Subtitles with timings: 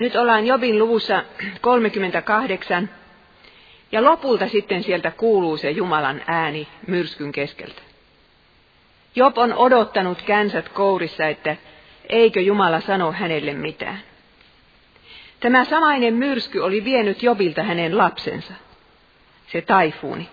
[0.00, 1.24] Nyt ollaan Jobin luvussa
[1.60, 2.90] 38
[3.92, 7.82] ja lopulta sitten sieltä kuuluu se Jumalan ääni myrskyn keskeltä.
[9.16, 11.56] Job on odottanut känsät kourissa, että
[12.08, 14.00] eikö Jumala sano hänelle mitään.
[15.40, 18.54] Tämä samainen myrsky oli vienyt Jobilta hänen lapsensa,
[19.52, 20.28] se taifuuni.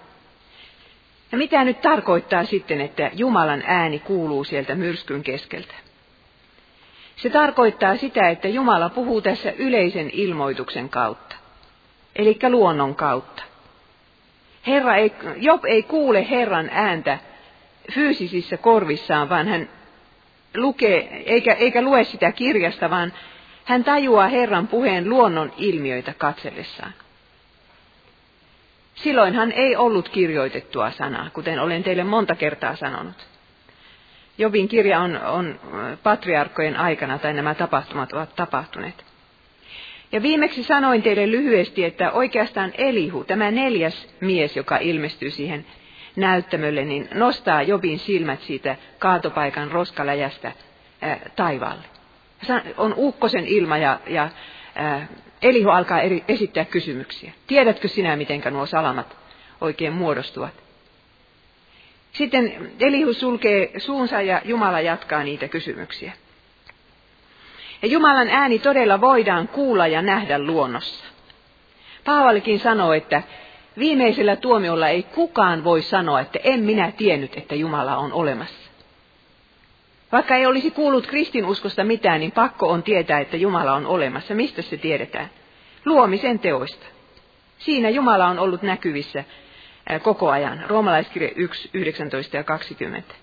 [1.32, 5.87] Ja mitä nyt tarkoittaa sitten, että Jumalan ääni kuuluu sieltä myrskyn keskeltä?
[7.18, 11.36] Se tarkoittaa sitä, että Jumala puhuu tässä yleisen ilmoituksen kautta,
[12.16, 13.44] eli luonnon kautta.
[14.68, 17.18] Herra ei, Job ei kuule Herran ääntä
[17.94, 19.70] fyysisissä korvissaan, vaan hän
[20.56, 23.14] lukee, eikä, eikä lue sitä kirjasta, vaan
[23.66, 26.94] hän tajuaa Herran puheen luonnon ilmiöitä katsellessaan.
[28.96, 33.37] Silloinhan ei ollut kirjoitettua sanaa, kuten olen teille monta kertaa sanonut.
[34.38, 35.60] Jobin kirja on, on
[36.04, 39.06] patriarkkojen aikana, tai nämä tapahtumat ovat tapahtuneet.
[40.12, 45.66] Ja viimeksi sanoin teille lyhyesti, että oikeastaan Elihu, tämä neljäs mies, joka ilmestyy siihen
[46.16, 50.52] näyttämölle, niin nostaa Jobin silmät siitä kaatopaikan roskaläjästä
[51.02, 51.84] ää, taivaalle.
[52.78, 54.30] On ukkosen ilma ja, ja
[54.76, 55.08] ää,
[55.42, 57.32] Elihu alkaa eri, esittää kysymyksiä.
[57.48, 59.18] Tiedätkö sinä, miten nuo salamat
[59.62, 60.67] oikein muodostuvat?
[62.18, 66.14] Sitten Elihu sulkee suunsa ja Jumala jatkaa niitä kysymyksiä.
[67.82, 71.06] Ja Jumalan ääni todella voidaan kuulla ja nähdä luonnossa.
[72.06, 73.24] Paavalikin sanoo, että
[73.78, 78.70] viimeisellä tuomiolla ei kukaan voi sanoa, että en minä tiennyt, että Jumala on olemassa.
[80.12, 84.36] Vaikka ei olisi kuullut kristinuskosta mitään, niin pakko on tietää, että Jumala on olemassa.
[84.36, 85.30] Mistä se tiedetään?
[85.86, 86.86] Luomisen teoista.
[87.58, 89.24] Siinä Jumala on ollut näkyvissä
[90.02, 90.64] koko ajan.
[90.68, 93.16] Roomalaiskirje 1, 19 ja 20.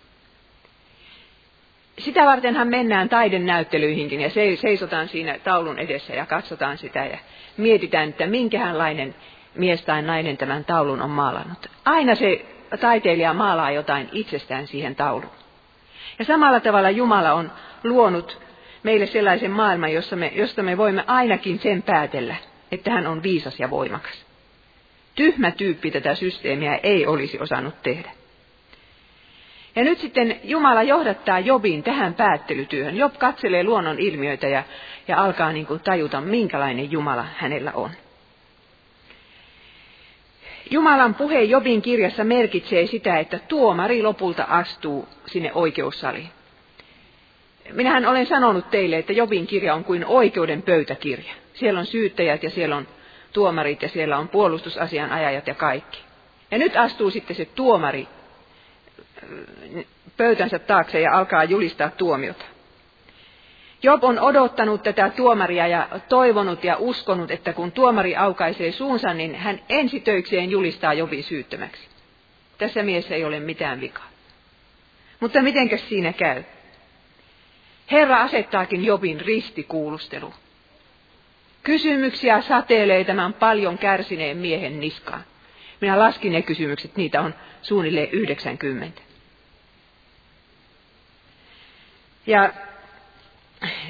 [1.98, 7.18] Sitä vartenhan mennään taidenäyttelyihinkin ja seisotaan siinä taulun edessä ja katsotaan sitä ja
[7.56, 9.14] mietitään, että minkähänlainen
[9.54, 11.70] mies tai nainen tämän taulun on maalannut.
[11.84, 12.46] Aina se
[12.80, 15.32] taiteilija maalaa jotain itsestään siihen tauluun.
[16.18, 17.52] Ja samalla tavalla Jumala on
[17.84, 18.42] luonut
[18.82, 22.36] meille sellaisen maailman, jossa me, josta me voimme ainakin sen päätellä,
[22.72, 24.23] että hän on viisas ja voimakas.
[25.14, 28.10] Tyhmä tyyppi tätä systeemiä ei olisi osannut tehdä.
[29.76, 32.96] Ja nyt sitten Jumala johdattaa Jobin tähän päättelytyöhön.
[32.96, 34.62] Job katselee luonnon ilmiöitä ja,
[35.08, 37.90] ja alkaa niin kuin tajuta, minkälainen Jumala hänellä on.
[40.70, 46.28] Jumalan puhe Jobin kirjassa merkitsee sitä, että tuomari lopulta astuu sinne oikeussaliin.
[47.72, 51.34] Minähän olen sanonut teille, että Jobin kirja on kuin oikeuden pöytäkirja.
[51.54, 52.86] Siellä on syyttäjät ja siellä on
[53.34, 55.98] tuomarit ja siellä on puolustusasianajajat ja kaikki.
[56.50, 58.08] Ja nyt astuu sitten se tuomari
[60.16, 62.44] pöytänsä taakse ja alkaa julistaa tuomiota.
[63.82, 69.34] Job on odottanut tätä tuomaria ja toivonut ja uskonut, että kun tuomari aukaisee suunsa, niin
[69.34, 71.88] hän ensitöikseen julistaa Jobin syyttömäksi.
[72.58, 74.08] Tässä mies ei ole mitään vikaa.
[75.20, 76.42] Mutta mitenkäs siinä käy?
[77.90, 80.34] Herra asettaakin Jobin ristikuulustelu.
[81.64, 85.24] Kysymyksiä satelee tämän paljon kärsineen miehen niskaan.
[85.80, 89.02] Minä laskin ne kysymykset, niitä on suunnilleen 90.
[92.26, 92.52] Ja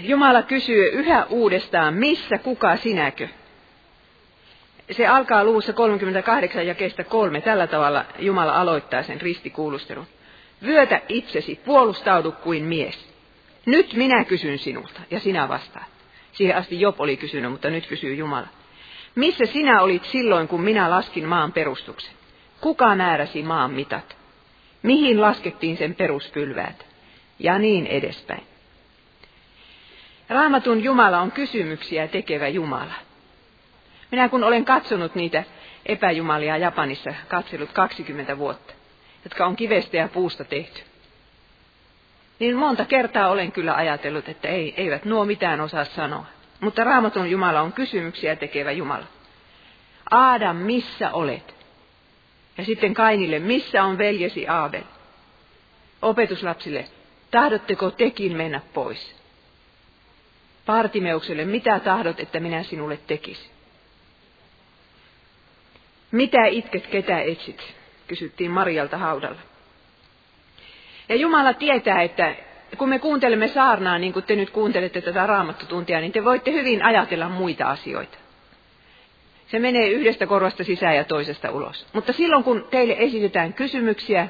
[0.01, 3.29] Jumala kysyy yhä uudestaan, missä kuka sinäkö?
[4.91, 7.41] Se alkaa luvussa 38 ja kestä kolme.
[7.41, 10.07] Tällä tavalla Jumala aloittaa sen ristikuulustelun.
[10.65, 13.09] Vyötä itsesi, puolustaudu kuin mies.
[13.67, 15.94] Nyt minä kysyn sinulta ja sinä vastaat.
[16.35, 18.47] Siihen asti Job oli kysynyt, mutta nyt kysyy Jumala.
[19.15, 22.15] Missä sinä olit silloin, kun minä laskin maan perustuksen?
[22.61, 24.17] Kuka määräsi maan mitat?
[24.83, 26.87] Mihin laskettiin sen peruspylväät?
[27.39, 28.43] Ja niin edespäin.
[30.29, 32.95] Raamatun Jumala on kysymyksiä tekevä Jumala.
[34.11, 35.45] Minä kun olen katsonut niitä
[35.87, 38.75] epäjumalia Japanissa, katsellut 20 vuotta,
[39.25, 40.83] jotka on kivestä ja puusta tehty,
[42.39, 46.27] niin monta kertaa olen kyllä ajatellut, että ei, eivät nuo mitään osaa sanoa.
[46.61, 49.07] Mutta Raamatun Jumala on kysymyksiä tekevä Jumala.
[50.11, 51.55] Aadam, missä olet?
[52.59, 54.83] Ja sitten Kainille, missä on veljesi Aabel?
[56.03, 56.85] Opetuslapsille,
[57.31, 59.17] tahdotteko tekin mennä pois?
[60.67, 63.51] Partimeukselle, mitä tahdot, että minä sinulle tekisin?
[66.11, 67.75] Mitä itket, ketä etsit?
[68.07, 69.41] kysyttiin Marialta haudalla.
[71.09, 72.35] Ja Jumala tietää, että
[72.79, 76.83] kun me kuuntelemme saarnaa, niin kuin te nyt kuuntelette tätä raamattotuntia, niin te voitte hyvin
[76.83, 78.19] ajatella muita asioita.
[79.47, 81.87] Se menee yhdestä korvasta sisään ja toisesta ulos.
[81.93, 84.29] Mutta silloin kun teille esitetään kysymyksiä,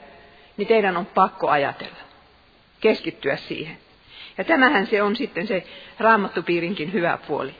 [0.56, 1.96] niin teidän on pakko ajatella.
[2.80, 3.76] Keskittyä siihen.
[4.38, 5.64] Ja tämähän se on sitten se
[5.98, 7.54] raamattupiirinkin hyvä puoli.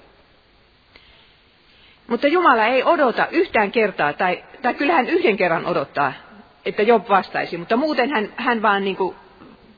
[2.07, 6.13] Mutta Jumala ei odota yhtään kertaa, tai, tai kyllähän yhden kerran odottaa,
[6.67, 9.17] että Job vastaisi, mutta muuten hän, hän vaan niin kuin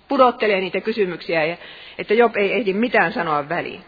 [0.08, 1.56] pudottelee niitä kysymyksiä, ja,
[1.98, 3.84] että Job ei ehdi mitään sanoa väliin.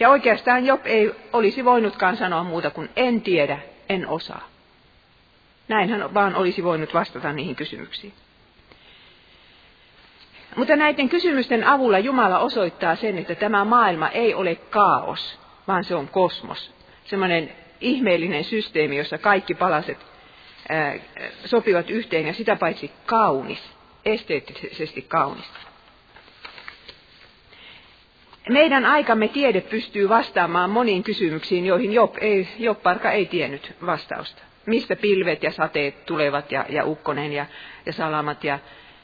[0.00, 4.48] Ja oikeastaan Job ei olisi voinutkaan sanoa muuta kuin en tiedä, en osaa.
[5.68, 8.12] Näin hän vaan olisi voinut vastata niihin kysymyksiin.
[10.56, 15.94] Mutta näiden kysymysten avulla Jumala osoittaa sen, että tämä maailma ei ole kaos, vaan se
[15.94, 16.72] on kosmos.
[17.04, 20.15] Semmoinen ihmeellinen systeemi, jossa kaikki palaset
[21.44, 25.50] sopivat yhteen ja sitä paitsi kaunis, esteettisesti kaunis.
[28.48, 34.42] Meidän aikamme tiede pystyy vastaamaan moniin kysymyksiin, joihin Job, ei, Job Parka ei tiennyt vastausta.
[34.66, 37.46] Mistä pilvet ja sateet tulevat ja, ja ukkonen ja,
[37.86, 38.58] ja salamat ja,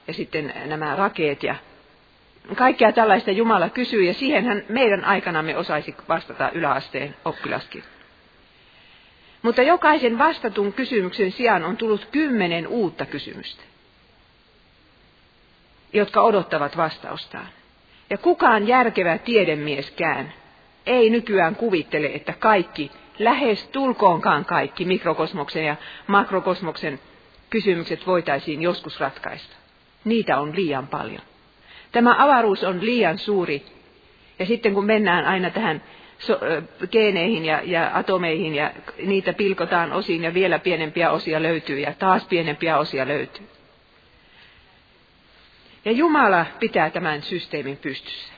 [0.06, 1.54] ja sitten nämä rakeet ja
[2.56, 7.84] kaikkea tällaista Jumala kysyy ja siihenhän meidän aikanamme osaisi vastata yläasteen oppilaskin.
[9.42, 13.62] Mutta jokaisen vastatun kysymyksen sijaan on tullut kymmenen uutta kysymystä,
[15.92, 17.48] jotka odottavat vastaustaan.
[18.10, 20.32] Ja kukaan järkevä tiedemieskään
[20.86, 27.00] ei nykyään kuvittele, että kaikki, lähes tulkoonkaan kaikki mikrokosmoksen ja makrokosmoksen
[27.50, 29.56] kysymykset voitaisiin joskus ratkaista.
[30.04, 31.22] Niitä on liian paljon.
[31.92, 33.66] Tämä avaruus on liian suuri.
[34.38, 35.82] Ja sitten kun mennään aina tähän
[36.26, 36.38] so,
[36.90, 38.70] geeneihin ja, ja atomeihin ja
[39.02, 43.46] niitä pilkotaan osiin ja vielä pienempiä osia löytyy ja taas pienempiä osia löytyy.
[45.84, 48.32] Ja Jumala pitää tämän systeemin pystyssä.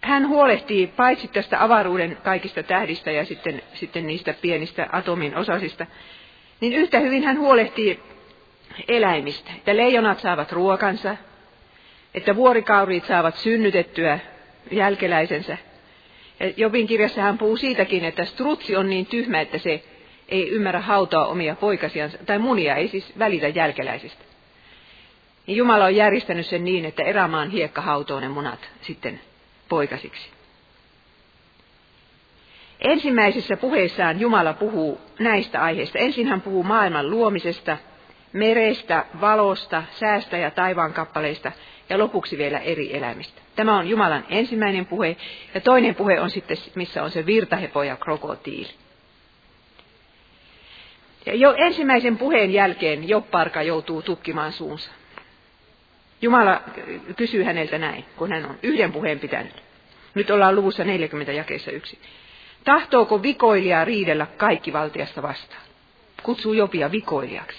[0.00, 5.86] Hän huolehtii paitsi tästä avaruuden kaikista tähdistä ja sitten, sitten niistä pienistä atomin osasista,
[6.60, 8.00] niin yhtä hyvin hän huolehtii
[8.88, 11.16] eläimistä, että leijonat saavat ruokansa,
[12.14, 14.18] että vuorikauriit saavat synnytettyä
[14.70, 15.58] jälkeläisensä.
[16.56, 19.84] Jobin kirjassa hän puhuu siitäkin, että strutsi on niin tyhmä, että se
[20.28, 24.24] ei ymmärrä hautaa omia poikasiansa, tai munia, ei siis välitä jälkeläisistä.
[25.46, 29.20] Niin Jumala on järjestänyt sen niin, että erämaan hiekka hautoo ne munat sitten
[29.68, 30.30] poikasiksi.
[32.80, 35.98] Ensimmäisessä puheessaan Jumala puhuu näistä aiheista.
[35.98, 37.76] Ensin hän puhuu maailman luomisesta,
[38.32, 41.52] merestä, valosta, säästä ja taivaan kappaleista
[41.90, 43.42] ja lopuksi vielä eri eläimistä.
[43.56, 45.16] Tämä on Jumalan ensimmäinen puhe
[45.54, 48.70] ja toinen puhe on sitten, missä on se virtahepo ja krokotiili.
[51.26, 54.90] Ja jo ensimmäisen puheen jälkeen Jopparka joutuu tukkimaan suunsa.
[56.22, 56.62] Jumala
[57.16, 59.62] kysyy häneltä näin, kun hän on yhden puheen pitänyt.
[60.14, 61.98] Nyt ollaan luvussa 40 jakeessa yksi.
[62.64, 65.62] Tahtooko vikoilija riidellä kaikki valtiasta vastaan?
[66.22, 67.58] Kutsuu Jopia vikoilijaksi.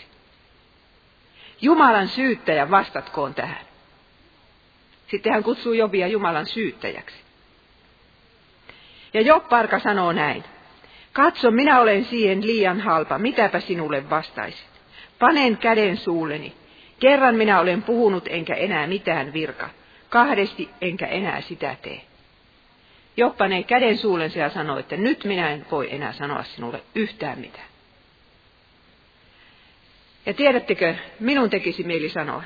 [1.61, 3.68] Jumalan syyttäjä vastatkoon tähän.
[5.11, 7.17] Sitten hän kutsuu Jobia Jumalan syyttäjäksi.
[9.13, 10.43] Ja Jopparka sanoo näin.
[11.13, 14.65] Katso, minä olen siihen liian halpa, mitäpä sinulle vastaisin.
[15.19, 16.53] Panen käden suulleni.
[16.99, 19.69] Kerran minä olen puhunut enkä enää mitään virka.
[20.09, 22.01] Kahdesti enkä enää sitä tee.
[23.17, 27.39] Job panee käden suulensa ja sanoo, että nyt minä en voi enää sanoa sinulle yhtään
[27.39, 27.67] mitään.
[30.25, 32.43] Ja tiedättekö, minun tekisi mieli sanoa,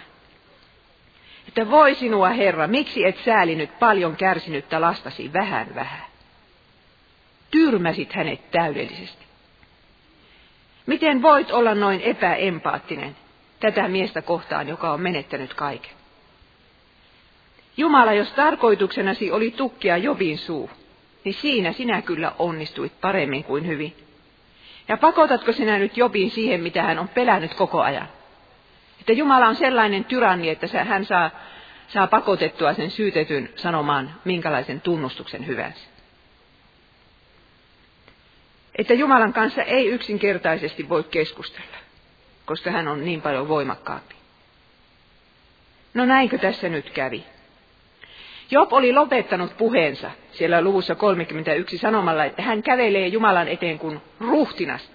[1.53, 6.01] että voi sinua Herra, miksi et säälinyt paljon kärsinyttä lastasi vähän vähän?
[7.51, 9.25] Tyrmäsit hänet täydellisesti.
[10.85, 13.15] Miten voit olla noin epäempaattinen
[13.59, 15.91] tätä miestä kohtaan, joka on menettänyt kaiken?
[17.77, 20.69] Jumala, jos tarkoituksenasi oli tukkia Jobin suu,
[21.23, 23.95] niin siinä sinä kyllä onnistuit paremmin kuin hyvin.
[24.87, 28.07] Ja pakotatko sinä nyt Jobin siihen, mitä hän on pelännyt koko ajan?
[29.03, 31.31] Että Jumala on sellainen tyranni, että hän saa,
[31.87, 35.87] saa pakotettua sen syytetyn sanomaan minkälaisen tunnustuksen hyvänsä.
[38.77, 41.77] Että Jumalan kanssa ei yksinkertaisesti voi keskustella,
[42.45, 44.15] koska hän on niin paljon voimakkaampi.
[45.93, 47.25] No näinkö tässä nyt kävi?
[48.51, 54.91] Job oli lopettanut puheensa siellä luvussa 31 sanomalla, että hän kävelee Jumalan eteen kuin ruhtinas.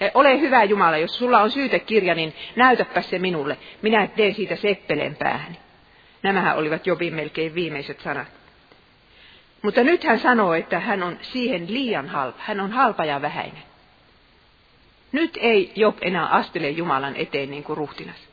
[0.00, 3.56] Ja ole hyvä Jumala, jos sulla on syytekirja, niin näytäpä se minulle.
[3.82, 5.56] Minä teen siitä seppeleen päähäni.
[6.22, 8.28] Nämähän olivat Jobin melkein viimeiset sanat.
[9.62, 12.38] Mutta nyt hän sanoo, että hän on siihen liian halpa.
[12.38, 13.62] Hän on halpa ja vähäinen.
[15.12, 18.28] Nyt ei Job enää astele Jumalan eteen niin kuin ruhtinas.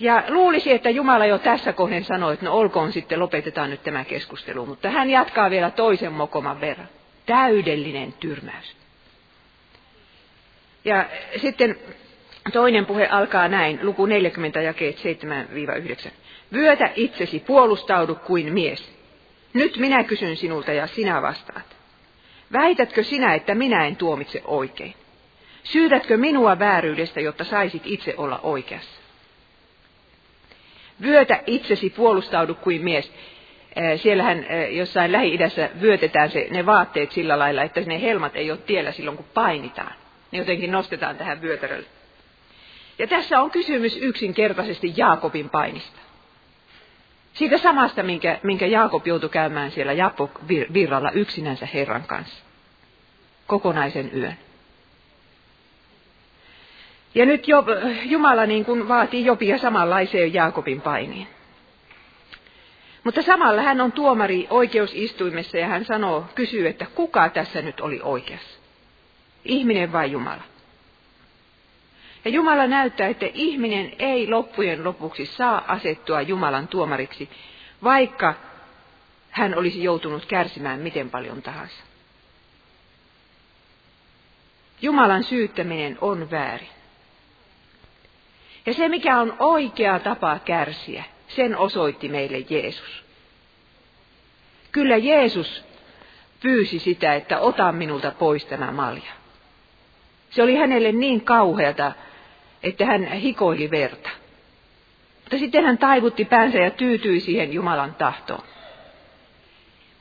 [0.00, 4.04] Ja luulisi, että Jumala jo tässä kohden sanoi, että no olkoon sitten, lopetetaan nyt tämä
[4.04, 4.66] keskustelu.
[4.66, 6.88] Mutta hän jatkaa vielä toisen mokoman verran.
[7.26, 8.76] Täydellinen tyrmäys.
[10.84, 11.04] Ja
[11.36, 11.78] sitten
[12.52, 14.96] toinen puhe alkaa näin, luku 40 jakeet
[16.08, 16.10] 7-9.
[16.52, 18.92] Vyötä itsesi, puolustaudu kuin mies.
[19.54, 21.76] Nyt minä kysyn sinulta ja sinä vastaat.
[22.52, 24.94] Väitätkö sinä, että minä en tuomitse oikein?
[25.62, 29.00] Syytätkö minua vääryydestä, jotta saisit itse olla oikeassa?
[31.02, 33.12] Vyötä itsesi, puolustaudu kuin mies.
[33.96, 38.92] Siellähän jossain Lähi-idässä vyötetään se, ne vaatteet sillä lailla, että ne helmat ei ole tiellä
[38.92, 39.92] silloin, kun painitaan.
[40.32, 41.95] Ne jotenkin nostetaan tähän vyötärölle.
[42.98, 46.00] Ja tässä on kysymys yksinkertaisesti Jaakobin painista.
[47.32, 50.40] Siitä samasta, minkä, minkä Jaakob joutui käymään siellä Japok
[50.72, 52.44] virralla yksinänsä Herran kanssa.
[53.46, 54.38] Kokonaisen yön.
[57.14, 57.64] Ja nyt jo,
[58.04, 61.26] Jumala niin kuin vaatii Jopia samanlaiseen Jaakobin painiin.
[63.04, 68.00] Mutta samalla hän on tuomari oikeusistuimessa ja hän sanoo, kysyy, että kuka tässä nyt oli
[68.02, 68.58] oikeassa?
[69.44, 70.42] Ihminen vai Jumala?
[72.26, 77.30] Ja Jumala näyttää, että ihminen ei loppujen lopuksi saa asettua Jumalan tuomariksi,
[77.84, 78.34] vaikka
[79.30, 81.82] hän olisi joutunut kärsimään miten paljon tahansa.
[84.82, 86.68] Jumalan syyttäminen on väärin.
[88.66, 93.04] Ja se, mikä on oikea tapa kärsiä, sen osoitti meille Jeesus.
[94.72, 95.64] Kyllä Jeesus
[96.40, 99.12] pyysi sitä, että ota minulta pois tämä malja.
[100.30, 101.92] Se oli hänelle niin kauheata,
[102.66, 104.10] että hän hikoili verta.
[105.22, 108.42] Mutta sitten hän taivutti päänsä ja tyytyi siihen Jumalan tahtoon.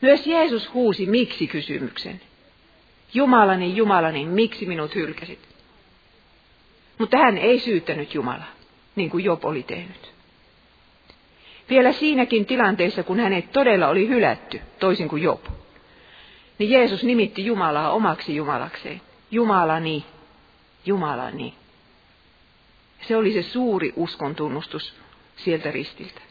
[0.02, 2.22] Myös Jeesus huusi miksi kysymyksen.
[3.14, 5.40] Jumalani, Jumalani, miksi minut hylkäsit?
[6.98, 8.52] Mutta hän ei syyttänyt Jumalaa,
[8.96, 10.14] niin kuin Job oli tehnyt.
[11.70, 15.46] Vielä siinäkin tilanteessa, kun hänet todella oli hylätty, toisin kuin Job,
[16.60, 19.02] niin Jeesus nimitti Jumalaa omaksi Jumalakseen.
[19.32, 20.06] Jumalani,
[20.86, 21.54] Jumalani.
[23.08, 24.96] Se oli se suuri uskon tunnustus
[25.36, 26.22] sieltä ristiltä.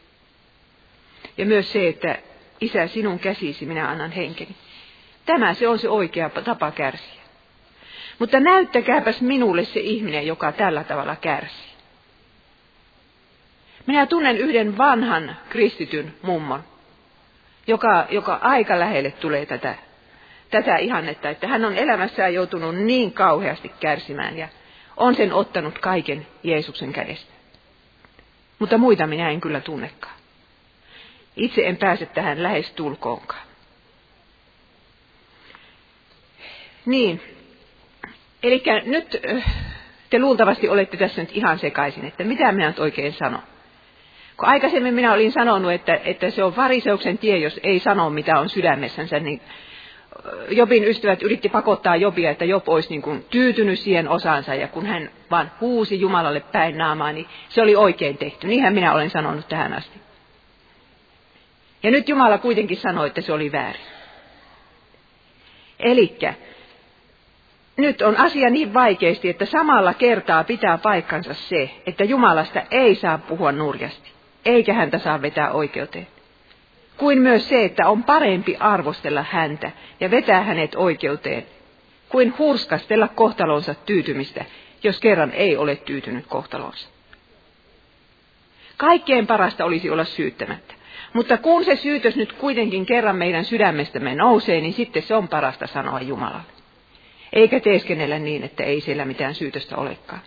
[1.37, 2.17] Ja myös se, että
[2.61, 4.55] Isä, sinun käsisi minä annan henkeni.
[5.25, 7.21] Tämä se on se oikea tapa kärsiä.
[8.19, 11.75] Mutta näyttäkääpäs minulle se ihminen, joka tällä tavalla kärsii.
[13.85, 16.63] Minä tunnen yhden vanhan kristityn mummon,
[17.67, 19.75] joka, joka aika lähelle tulee tätä,
[20.49, 24.47] tätä ihannetta, että hän on elämässään joutunut niin kauheasti kärsimään ja
[24.97, 27.33] on sen ottanut kaiken Jeesuksen kädestä.
[28.59, 30.15] Mutta muita minä en kyllä tunnekaan.
[31.35, 33.47] Itse en pääse tähän lähes tulkoonkaan.
[36.85, 37.21] Niin,
[38.43, 39.21] eli nyt
[40.09, 43.43] te luultavasti olette tässä nyt ihan sekaisin, että mitä minä nyt oikein sanon.
[44.37, 48.39] Kun aikaisemmin minä olin sanonut, että, että se on fariseuksen tie, jos ei sano mitä
[48.39, 49.41] on sydämessänsä, niin
[50.49, 54.85] Jobin ystävät yritti pakottaa Jobia, että Job olisi niin kuin tyytynyt siihen osansa, ja kun
[54.85, 58.47] hän vaan huusi Jumalalle päin naamaa, niin se oli oikein tehty.
[58.47, 59.99] Niinhän minä olen sanonut tähän asti.
[61.83, 63.81] Ja nyt Jumala kuitenkin sanoi, että se oli väärin.
[65.79, 66.33] Elikkä,
[67.77, 73.17] nyt on asia niin vaikeasti, että samalla kertaa pitää paikkansa se, että Jumalasta ei saa
[73.17, 74.11] puhua nurjasti,
[74.45, 76.07] eikä häntä saa vetää oikeuteen
[76.97, 81.45] kuin myös se, että on parempi arvostella häntä ja vetää hänet oikeuteen,
[82.09, 84.45] kuin hurskastella kohtalonsa tyytymistä,
[84.83, 86.89] jos kerran ei ole tyytynyt kohtalonsa.
[88.77, 90.73] Kaikkein parasta olisi olla syyttämättä.
[91.13, 95.67] Mutta kun se syytös nyt kuitenkin kerran meidän sydämestämme nousee, niin sitten se on parasta
[95.67, 96.55] sanoa Jumalalle.
[97.33, 100.21] Eikä teeskennellä niin, että ei siellä mitään syytöstä olekaan.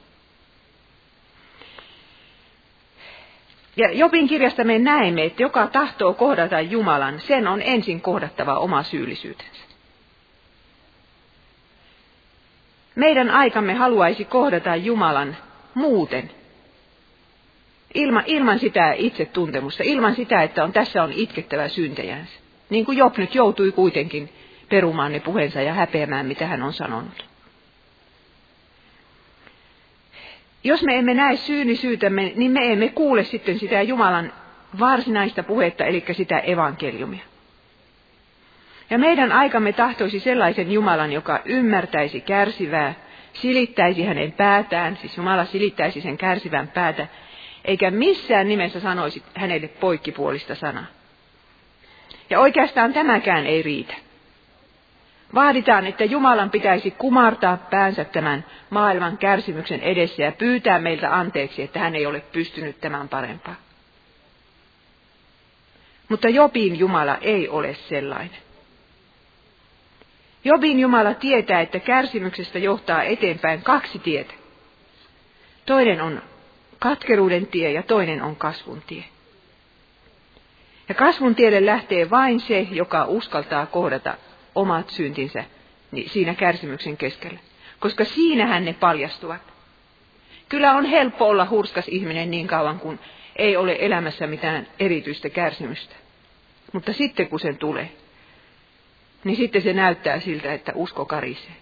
[3.78, 8.82] Ja Jobin kirjasta me näemme, että joka tahtoo kohdata Jumalan, sen on ensin kohdattava oma
[8.82, 9.62] syyllisyytensä.
[12.94, 15.36] Meidän aikamme haluaisi kohdata Jumalan
[15.74, 16.30] muuten,
[17.94, 22.32] ilman, ilman sitä itsetuntemusta, ilman sitä, että on, tässä on itkettävä syntejänsä.
[22.70, 24.28] Niin kuin Job nyt joutui kuitenkin
[24.68, 27.27] perumaan ne puheensa ja häpeämään, mitä hän on sanonut.
[30.64, 34.32] Jos me emme näe syyllisyytämme, niin me emme kuule sitten sitä Jumalan
[34.78, 37.24] varsinaista puhetta, eli sitä evankeliumia.
[38.90, 42.94] Ja meidän aikamme tahtoisi sellaisen Jumalan, joka ymmärtäisi kärsivää,
[43.32, 47.06] silittäisi hänen päätään, siis Jumala silittäisi sen kärsivän päätä,
[47.64, 50.86] eikä missään nimessä sanoisi hänelle poikkipuolista sanaa.
[52.30, 53.94] Ja oikeastaan tämäkään ei riitä.
[55.34, 61.78] Vaaditaan, että Jumalan pitäisi kumartaa päänsä tämän maailman kärsimyksen edessä ja pyytää meiltä anteeksi, että
[61.78, 63.54] hän ei ole pystynyt tämän parempaa.
[66.08, 68.38] Mutta Jobin Jumala ei ole sellainen.
[70.44, 74.34] Jobin Jumala tietää, että kärsimyksestä johtaa eteenpäin kaksi tietä.
[75.66, 76.22] Toinen on
[76.78, 79.04] katkeruuden tie ja toinen on kasvun tie.
[80.88, 84.14] Ja kasvun tielle lähtee vain se, joka uskaltaa kohdata
[84.58, 85.44] omat syntinsä
[85.90, 87.38] niin siinä kärsimyksen keskellä.
[87.78, 89.42] Koska siinähän ne paljastuvat.
[90.48, 92.98] Kyllä on helppo olla hurskas ihminen niin kauan, kun
[93.36, 95.94] ei ole elämässä mitään erityistä kärsimystä.
[96.72, 97.92] Mutta sitten kun sen tulee,
[99.24, 101.56] niin sitten se näyttää siltä, että usko karisee.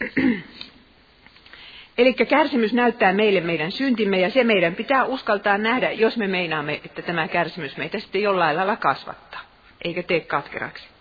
[1.98, 6.80] Eli kärsimys näyttää meille meidän syntimme ja se meidän pitää uskaltaa nähdä, jos me meinaamme,
[6.84, 9.40] että tämä kärsimys meitä sitten jollain lailla kasvattaa,
[9.84, 10.99] eikä tee katkeraksi.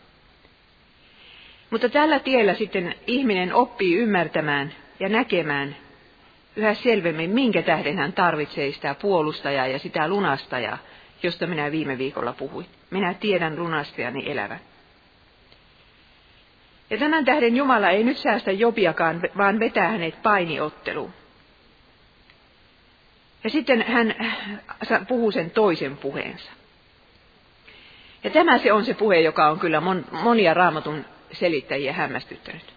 [1.69, 5.75] Mutta tällä tiellä sitten ihminen oppii ymmärtämään ja näkemään
[6.55, 10.77] yhä selvemmin, minkä tähden hän tarvitsee sitä puolustajaa ja sitä lunastajaa,
[11.23, 12.65] josta minä viime viikolla puhuin.
[12.89, 14.59] Minä tiedän lunastajani elävän.
[16.89, 21.13] Ja tämän tähden Jumala ei nyt säästä Jobiakaan, vaan vetää hänet painiotteluun.
[23.43, 24.15] Ja sitten hän
[25.07, 26.51] puhuu sen toisen puheensa.
[28.23, 32.73] Ja tämä se on se puhe, joka on kyllä monia raamatun selittäjiä hämmästyttänyt.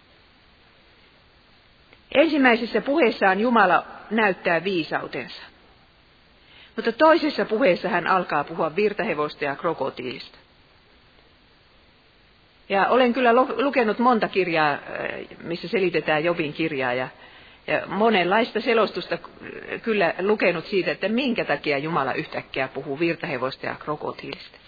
[2.15, 5.41] Ensimmäisessä puheessaan Jumala näyttää viisautensa.
[6.75, 10.37] Mutta toisessa puheessa hän alkaa puhua virtahevosta ja krokotiilista.
[12.69, 14.79] Ja olen kyllä lukenut monta kirjaa, äh,
[15.43, 17.07] missä selitetään Jobin kirjaa ja,
[17.67, 19.17] ja monenlaista selostusta
[19.81, 24.62] kyllä lukenut siitä, että minkä takia Jumala yhtäkkiä puhuu virtahevosta ja krokotiilista.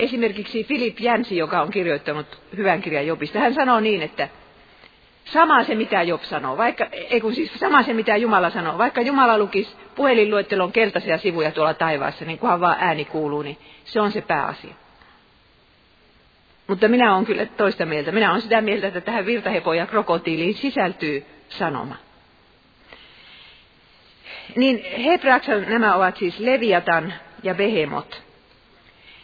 [0.00, 2.26] Esimerkiksi Filip Jänsi, joka on kirjoittanut
[2.56, 4.28] hyvän kirjan Jobista, hän sanoo niin, että
[5.24, 9.00] sama se mitä Job sanoo, vaikka, ei kun siis sama se mitä Jumala sanoo, vaikka
[9.00, 14.12] Jumala lukisi puhelinluettelon keltaisia sivuja tuolla taivaassa, niin kunhan vaan ääni kuuluu, niin se on
[14.12, 14.74] se pääasia.
[16.66, 18.12] Mutta minä olen kyllä toista mieltä.
[18.12, 21.96] Minä olen sitä mieltä, että tähän virtahepoon ja krokotiiliin sisältyy sanoma.
[24.56, 28.29] Niin hebraaksi nämä ovat siis Leviatan ja Behemot.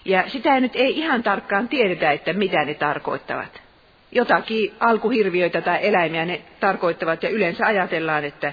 [0.07, 3.63] Ja sitä nyt ei ihan tarkkaan tiedetä, että mitä ne tarkoittavat.
[4.13, 8.53] Jotakin alkuhirviöitä tai eläimiä ne tarkoittavat ja yleensä ajatellaan, että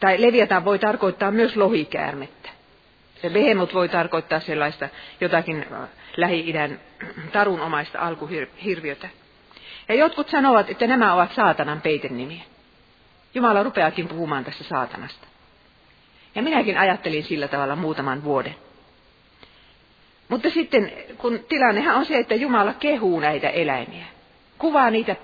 [0.00, 2.48] tai Leviatan voi tarkoittaa myös lohikäärmettä.
[3.22, 4.88] Se behemot voi tarkoittaa sellaista
[5.20, 6.80] jotakin äh, Lähi-idän
[7.32, 9.08] tarunomaista alkuhirviötä.
[9.88, 12.42] Ja jotkut sanovat, että nämä ovat saatanan peitennimiä.
[13.34, 15.26] Jumala rupeakin puhumaan tässä saatanasta.
[16.34, 18.54] Ja minäkin ajattelin sillä tavalla muutaman vuoden.
[20.30, 24.04] Mutta sitten, kun tilannehan on se, että Jumala kehuu näitä eläimiä.
[24.58, 25.16] Kuvaa niitä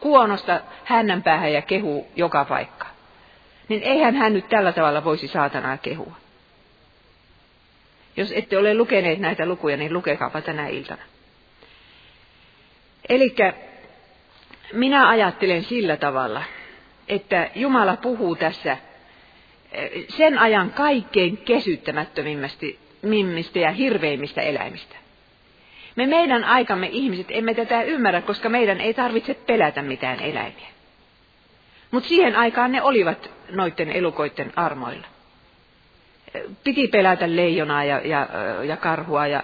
[0.00, 2.86] kuonosta hännänpäähän ja kehuu joka paikka.
[3.68, 6.12] Niin eihän hän nyt tällä tavalla voisi saatanaa kehua.
[8.16, 11.02] Jos ette ole lukeneet näitä lukuja, niin lukekaapa tänä iltana.
[13.08, 13.34] Eli
[14.72, 16.42] minä ajattelen sillä tavalla,
[17.08, 18.76] että Jumala puhuu tässä
[19.72, 21.36] eh, sen ajan kaikkein
[23.04, 24.96] kesyttämättömimmistä ja hirveimmistä eläimistä.
[25.96, 30.68] Me meidän aikamme ihmiset emme tätä ymmärrä, koska meidän ei tarvitse pelätä mitään eläimiä.
[31.90, 35.06] Mutta siihen aikaan ne olivat noiden elukoiden armoilla
[36.64, 38.28] piti pelätä leijonaa ja, ja,
[38.64, 39.42] ja karhua ja,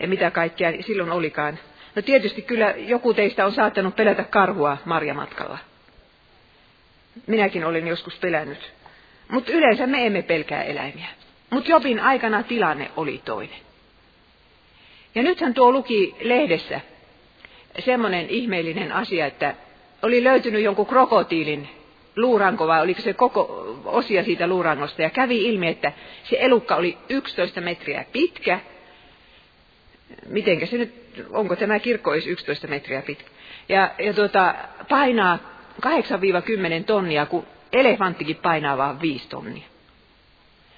[0.00, 1.58] ja mitä kaikkea silloin olikaan.
[1.94, 5.58] No tietysti kyllä joku teistä on saattanut pelätä karhua marjamatkalla.
[7.26, 8.72] Minäkin olen joskus pelännyt.
[9.28, 11.08] Mutta yleensä me emme pelkää eläimiä.
[11.50, 13.58] Mutta Jobin aikana tilanne oli toinen.
[15.14, 16.80] Ja nythän tuo luki lehdessä
[17.78, 19.54] semmoinen ihmeellinen asia, että
[20.02, 21.68] oli löytynyt jonkun krokotiilin
[22.16, 25.02] luuranko vai oliko se koko osia siitä luurangosta.
[25.02, 25.92] Ja kävi ilmi, että
[26.24, 28.60] se elukka oli 11 metriä pitkä.
[30.28, 30.94] Mitenkä se nyt,
[31.30, 33.30] onko tämä kirkko olisi 11 metriä pitkä?
[33.68, 34.54] Ja, ja tuota,
[34.88, 35.38] painaa
[35.86, 35.88] 8-10
[36.86, 39.64] tonnia, kun elefanttikin painaa vain 5 tonnia.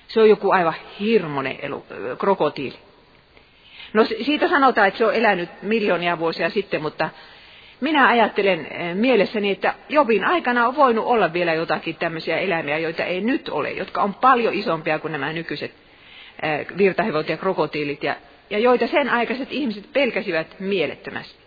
[0.09, 1.87] Se on joku aivan hirmonen elu,
[2.18, 2.79] krokotiili.
[3.92, 7.11] No siitä sanotaan, että se on elänyt miljoonia vuosia sitten, mutta
[7.81, 13.21] minä ajattelen mielessäni, että Jobin aikana on voinut olla vielä jotakin tämmöisiä eläimiä, joita ei
[13.21, 15.75] nyt ole, jotka on paljon isompia kuin nämä nykyiset
[16.79, 18.16] virtahevot ja krokotiilit, ja,
[18.51, 21.38] ja joita sen aikaiset ihmiset pelkäsivät mielettömästi.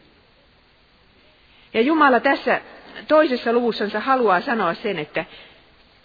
[1.74, 2.62] Ja Jumala tässä
[3.08, 5.26] toisessa luvussansa haluaa sanoa sen, että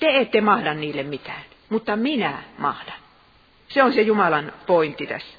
[0.01, 2.99] te ette mahda niille mitään, mutta minä mahdan.
[3.69, 5.39] Se on se Jumalan pointti tässä.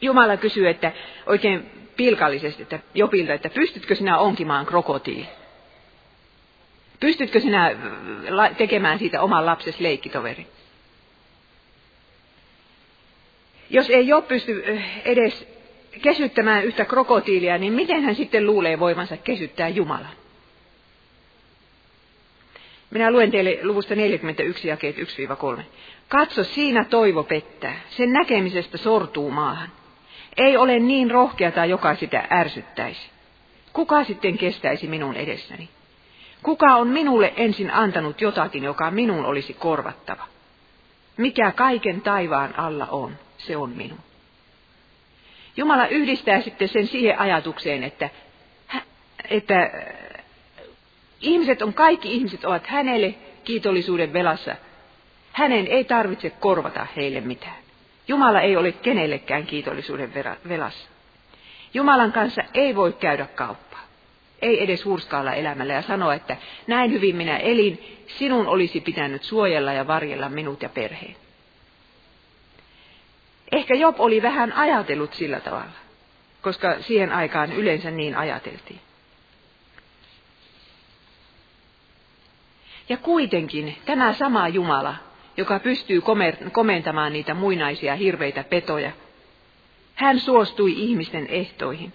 [0.00, 0.92] Jumala kysyy, että
[1.26, 5.28] oikein pilkallisesti että Jopilta, että pystytkö sinä onkimaan krokotiili?
[7.00, 10.46] Pystytkö sinä äh, tekemään siitä oman lapses leikkitoveri?
[13.70, 15.48] Jos ei Job pysty äh, edes
[16.02, 20.17] kesyttämään yhtä krokotiilia, niin miten hän sitten luulee voivansa kesyttää Jumalan?
[22.90, 25.62] Minä luen teille luvusta 41 jakeet 1-3.
[26.08, 27.80] Katso, siinä toivo pettää.
[27.90, 29.68] Sen näkemisestä sortuu maahan.
[30.36, 33.10] Ei ole niin rohkeata, joka sitä ärsyttäisi.
[33.72, 35.68] Kuka sitten kestäisi minun edessäni?
[36.42, 40.26] Kuka on minulle ensin antanut jotakin, joka minun olisi korvattava?
[41.16, 43.98] Mikä kaiken taivaan alla on, se on minun.
[45.56, 48.10] Jumala yhdistää sitten sen siihen ajatukseen, että,
[49.30, 49.70] että
[51.20, 54.56] ihmiset on, kaikki ihmiset ovat hänelle kiitollisuuden velassa.
[55.32, 57.56] Hänen ei tarvitse korvata heille mitään.
[58.08, 60.14] Jumala ei ole kenellekään kiitollisuuden
[60.48, 60.88] velassa.
[61.74, 63.84] Jumalan kanssa ei voi käydä kauppaa.
[64.42, 69.72] Ei edes hurskaalla elämällä ja sanoa, että näin hyvin minä elin, sinun olisi pitänyt suojella
[69.72, 71.16] ja varjella minut ja perheen.
[73.52, 75.70] Ehkä Job oli vähän ajatellut sillä tavalla,
[76.42, 78.80] koska siihen aikaan yleensä niin ajateltiin.
[82.88, 84.94] Ja kuitenkin tämä sama Jumala,
[85.36, 86.02] joka pystyy
[86.52, 88.92] komentamaan niitä muinaisia hirveitä petoja,
[89.94, 91.92] hän suostui ihmisten ehtoihin.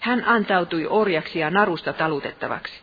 [0.00, 2.74] Hän antautui orjaksi ja narusta talutettavaksi.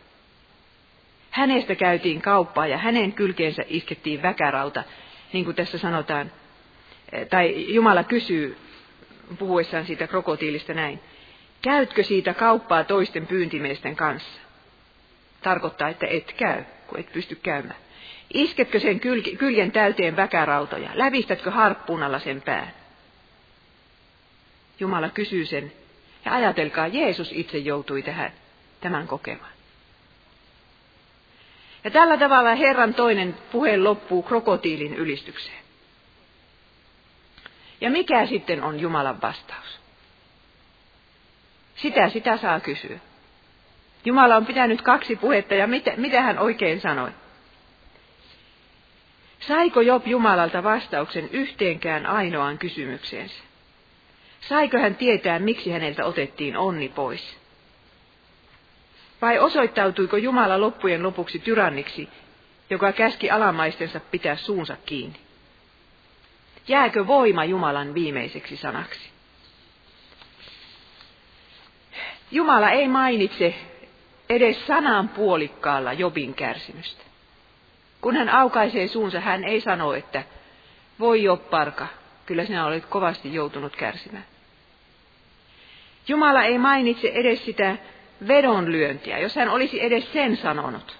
[1.30, 4.84] Hänestä käytiin kauppaa ja hänen kylkeensä iskettiin väkärauta,
[5.32, 6.32] niin kuin tässä sanotaan.
[7.30, 8.56] Tai Jumala kysyy
[9.38, 11.00] puhuessaan siitä krokotiilista näin.
[11.62, 14.40] Käytkö siitä kauppaa toisten pyyntimiesten kanssa?
[15.42, 17.80] Tarkoittaa, että et käy, kun et pysty käymään.
[18.34, 19.00] Isketkö sen
[19.38, 20.90] kyljen täyteen väkärautoja?
[20.94, 22.72] Lävistätkö harppunalla sen pään?
[24.80, 25.72] Jumala kysyy sen.
[26.24, 28.32] Ja ajatelkaa, Jeesus itse joutui tähän,
[28.80, 29.52] tämän kokemaan.
[31.84, 35.62] Ja tällä tavalla Herran toinen puhe loppuu krokotiilin ylistykseen.
[37.80, 39.80] Ja mikä sitten on Jumalan vastaus?
[41.76, 42.98] Sitä sitä saa kysyä.
[44.04, 47.10] Jumala on pitänyt kaksi puhetta ja mitä, mitä hän oikein sanoi?
[49.40, 53.42] Saiko Job Jumalalta vastauksen yhteenkään ainoaan kysymykseensä?
[54.40, 57.38] Saiko hän tietää, miksi häneltä otettiin onni pois?
[59.22, 62.08] Vai osoittautuiko Jumala loppujen lopuksi tyranniksi,
[62.70, 65.20] joka käski alamaistensa pitää suunsa kiinni?
[66.68, 69.10] Jääkö voima Jumalan viimeiseksi sanaksi?
[72.30, 73.54] Jumala ei mainitse
[74.28, 77.02] edes sanan puolikkaalla Jobin kärsimystä.
[78.00, 80.22] Kun hän aukaisee suunsa, hän ei sano, että
[81.00, 81.86] voi Jopparka,
[82.26, 84.24] kyllä sinä olet kovasti joutunut kärsimään.
[86.08, 87.76] Jumala ei mainitse edes sitä
[88.28, 90.98] vedonlyöntiä, jos hän olisi edes sen sanonut,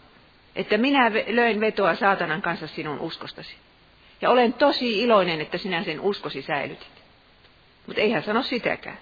[0.56, 3.56] että minä löin vetoa saatanan kanssa sinun uskostasi.
[4.20, 7.02] Ja olen tosi iloinen, että sinä sen uskosi säilytit.
[7.87, 8.98] Mutta ei hän sano sitäkään.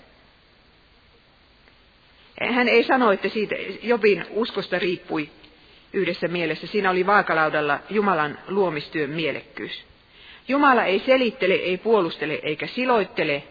[2.48, 5.30] Hän ei sano, että siitä Jobin uskosta riippui
[5.92, 6.66] yhdessä mielessä.
[6.66, 9.84] Siinä oli vaakalaudalla Jumalan luomistyön mielekkyys.
[10.48, 13.42] Jumala ei selittele, ei puolustele eikä siloittele.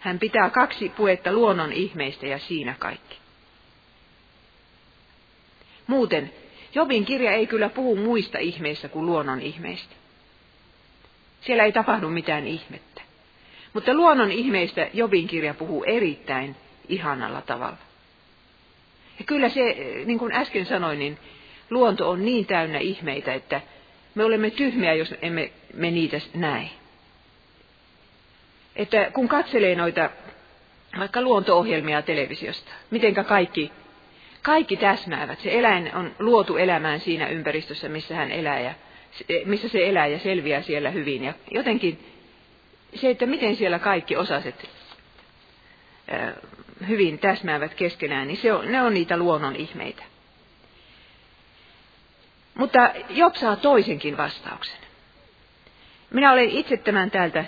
[0.00, 3.16] Hän pitää kaksi puhetta luonnon ihmeistä ja siinä kaikki.
[5.86, 6.32] Muuten,
[6.74, 9.94] Jobin kirja ei kyllä puhu muista ihmeistä kuin luonnon ihmeistä.
[11.40, 13.02] Siellä ei tapahdu mitään ihmettä.
[13.72, 16.56] Mutta luonnon ihmeistä Jobin kirja puhuu erittäin
[16.88, 17.87] ihanalla tavalla.
[19.18, 21.18] Ja kyllä se, niin kuin äsken sanoin, niin
[21.70, 23.60] luonto on niin täynnä ihmeitä, että
[24.14, 26.68] me olemme tyhmiä, jos emme me niitä näe.
[28.76, 30.10] Että kun katselee noita
[30.98, 33.72] vaikka luonto-ohjelmia televisiosta, mitenkä kaikki,
[34.42, 35.40] kaikki täsmäävät.
[35.40, 38.74] Se eläin on luotu elämään siinä ympäristössä, missä hän elää ja
[39.44, 41.24] missä se elää ja selviää siellä hyvin.
[41.24, 41.98] Ja jotenkin
[42.94, 44.68] se, että miten siellä kaikki osaset
[46.88, 50.02] hyvin täsmäävät keskenään, niin se on, ne on niitä luonnon ihmeitä.
[52.54, 54.78] Mutta Job saa toisenkin vastauksen.
[56.10, 57.44] Minä olen itse tämän täältä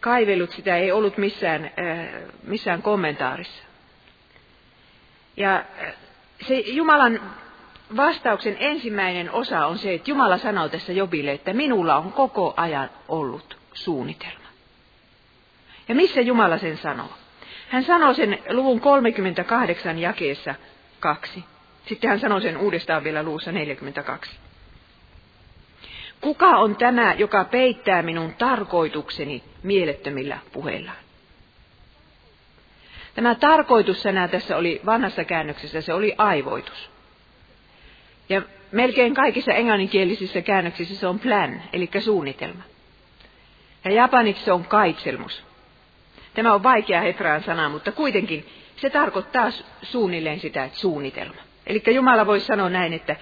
[0.00, 1.70] kaivellut, sitä ei ollut missään,
[2.42, 3.64] missään kommentaarissa.
[5.36, 5.64] Ja
[6.48, 7.20] se Jumalan
[7.96, 12.90] vastauksen ensimmäinen osa on se, että Jumala sanoo tässä Jobille, että minulla on koko ajan
[13.08, 14.48] ollut suunnitelma.
[15.88, 17.21] Ja missä Jumala sen sanoo?
[17.72, 20.54] Hän sanoo sen luvun 38 jakeessa
[21.00, 21.44] kaksi.
[21.86, 24.30] Sitten hän sanoo sen uudestaan vielä luussa 42.
[26.20, 30.96] Kuka on tämä, joka peittää minun tarkoitukseni mielettömillä puheillaan?
[33.14, 36.90] Tämä tarkoitussana tässä oli vanhassa käännöksessä, se oli aivoitus.
[38.28, 42.62] Ja melkein kaikissa englanninkielisissä käännöksissä se on plan, eli suunnitelma.
[43.84, 45.51] Ja japaniksi se on kaitselmus.
[46.34, 49.50] Tämä on vaikea hebraan sana, mutta kuitenkin se tarkoittaa
[49.82, 51.40] suunnilleen sitä, että suunnitelma.
[51.66, 53.16] Eli Jumala voisi sanoa näin, että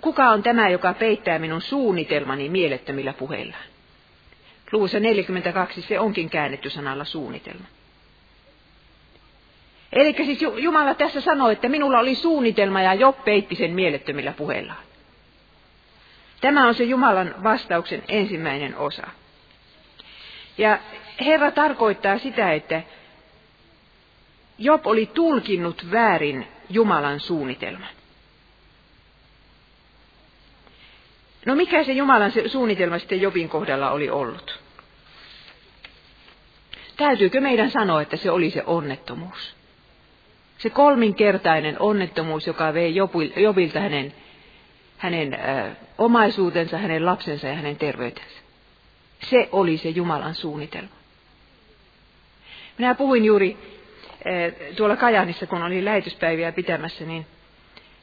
[0.00, 3.64] kuka on tämä, joka peittää minun suunnitelmani mielettömillä puheillaan?
[4.72, 7.64] Luvussa 42 se onkin käännetty sanalla suunnitelma.
[9.92, 14.82] Eli siis Jumala tässä sanoi, että minulla oli suunnitelma ja jo peitti sen mielettömillä puheillaan.
[16.40, 19.06] Tämä on se Jumalan vastauksen ensimmäinen osa.
[20.58, 20.78] Ja
[21.20, 22.82] Herra tarkoittaa sitä, että
[24.58, 27.88] Job oli tulkinnut väärin Jumalan suunnitelman.
[31.46, 34.60] No mikä se Jumalan suunnitelma sitten Jobin kohdalla oli ollut?
[36.96, 39.56] Täytyykö meidän sanoa, että se oli se onnettomuus?
[40.58, 42.94] Se kolminkertainen onnettomuus, joka vei
[43.36, 44.14] Jobilta hänen,
[44.98, 48.40] hänen ö, omaisuutensa, hänen lapsensa ja hänen terveytensä.
[49.30, 50.96] Se oli se Jumalan suunnitelma.
[52.78, 53.56] Minä puhuin juuri
[54.26, 57.26] ö, tuolla Kajanissa, kun olin lähetyspäiviä pitämässä, niin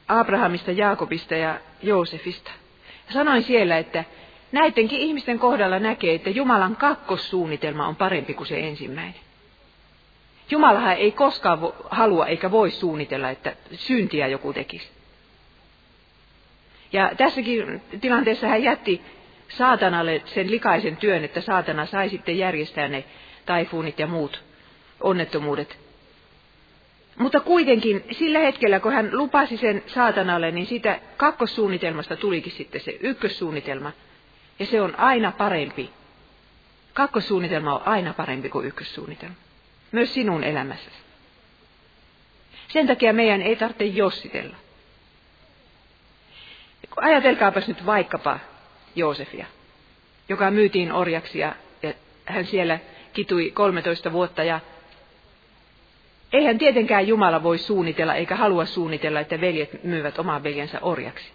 [0.08, 2.50] Abrahamista, Jaakobista ja Joosefista.
[3.10, 4.04] Sanoin siellä, että
[4.52, 9.20] näidenkin ihmisten kohdalla näkee, että Jumalan kakkossuunnitelma on parempi kuin se ensimmäinen.
[10.50, 11.58] Jumalahan ei koskaan
[11.90, 14.88] halua eikä voi suunnitella, että syntiä joku tekisi.
[16.92, 19.02] Ja tässäkin tilanteessa hän jätti
[19.48, 23.04] saatanalle sen likaisen työn, että saatana sai sitten järjestää ne
[23.46, 24.42] taifuunit ja muut
[25.04, 25.78] onnettomuudet.
[27.18, 32.96] Mutta kuitenkin sillä hetkellä, kun hän lupasi sen saatanalle, niin siitä kakkossuunnitelmasta tulikin sitten se
[33.00, 33.92] ykkössuunnitelma.
[34.58, 35.90] Ja se on aina parempi.
[36.94, 39.34] Kakkossuunnitelma on aina parempi kuin ykkössuunnitelma.
[39.92, 40.96] Myös sinun elämässäsi.
[42.68, 44.56] Sen takia meidän ei tarvitse jossitella.
[46.96, 48.38] Ajatelkaapas nyt vaikkapa
[48.96, 49.46] Joosefia,
[50.28, 51.92] joka myytiin orjaksi ja, ja
[52.24, 52.78] hän siellä
[53.12, 54.60] kitui 13 vuotta ja
[56.34, 61.30] Eihän tietenkään Jumala voi suunnitella eikä halua suunnitella, että veljet myyvät oman veljensä orjaksi.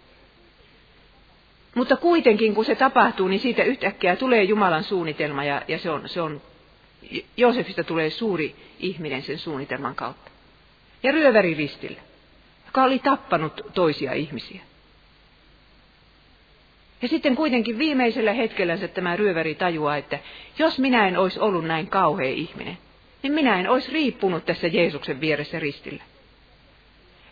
[1.74, 6.08] Mutta kuitenkin, kun se tapahtuu, niin siitä yhtäkkiä tulee Jumalan suunnitelma ja, ja se, on,
[6.08, 6.42] se on,
[7.36, 10.30] Joosefista tulee suuri ihminen sen suunnitelman kautta.
[11.02, 12.00] Ja ryöväri ristillä,
[12.66, 14.60] joka oli tappanut toisia ihmisiä.
[17.02, 20.18] Ja sitten kuitenkin viimeisellä hetkellä tämä ryöväri tajuaa, että
[20.58, 22.78] jos minä en olisi ollut näin kauhea ihminen,
[23.22, 26.02] niin minä en olisi riippunut tässä Jeesuksen vieressä ristillä.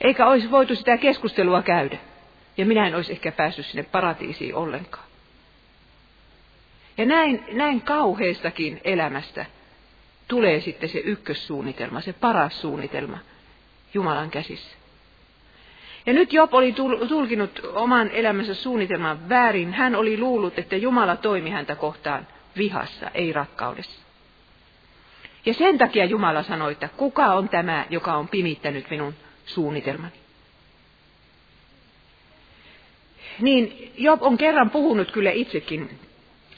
[0.01, 1.99] Eikä olisi voitu sitä keskustelua käydä.
[2.57, 5.07] Ja minä en olisi ehkä päässyt sinne paratiisiin ollenkaan.
[6.99, 9.47] Ja näin, näin kauheestakin elämästä
[10.29, 13.19] tulee sitten se ykkössuunnitelma, se paras suunnitelma
[13.95, 14.77] Jumalan käsissä.
[16.07, 16.75] Ja nyt Job oli
[17.09, 19.73] tulkinut oman elämänsä suunnitelman väärin.
[19.73, 24.08] Hän oli luullut, että Jumala toimi häntä kohtaan vihassa, ei rakkaudessa.
[25.49, 29.15] Ja sen takia Jumala sanoi, että kuka on tämä, joka on pimittänyt minun
[29.47, 30.13] suunnitelmani.
[33.41, 35.99] Niin Job on kerran puhunut kyllä itsekin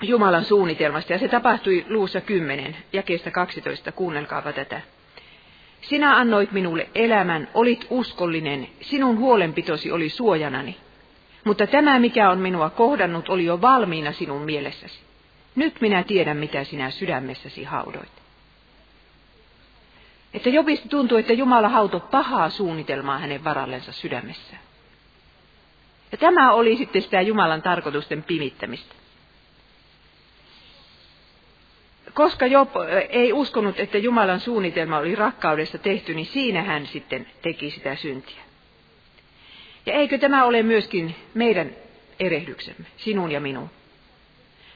[0.03, 4.81] Jumalan suunnitelmasta, ja se tapahtui luussa 10, jakeesta 12, kuunnelkaapa tätä.
[5.81, 10.77] Sinä annoit minulle elämän, olit uskollinen, sinun huolenpitosi oli suojanani.
[11.45, 15.01] Mutta tämä, mikä on minua kohdannut, oli jo valmiina sinun mielessäsi.
[15.57, 18.20] Nyt minä tiedän, mitä sinä sydämessäsi haudoit.
[20.35, 24.57] Että Jobista tuntuu, että Jumala hauto pahaa suunnitelmaa hänen varallensa sydämessä.
[26.13, 28.95] Ja tämä oli sitten sitä Jumalan tarkoitusten pimittämistä.
[32.15, 32.71] Koska Job
[33.09, 38.43] ei uskonut, että Jumalan suunnitelma oli rakkaudesta tehty, niin siinä hän sitten teki sitä syntiä.
[39.87, 41.71] Ja eikö tämä ole myöskin meidän
[42.21, 43.71] erehdyksemme, sinun ja minun?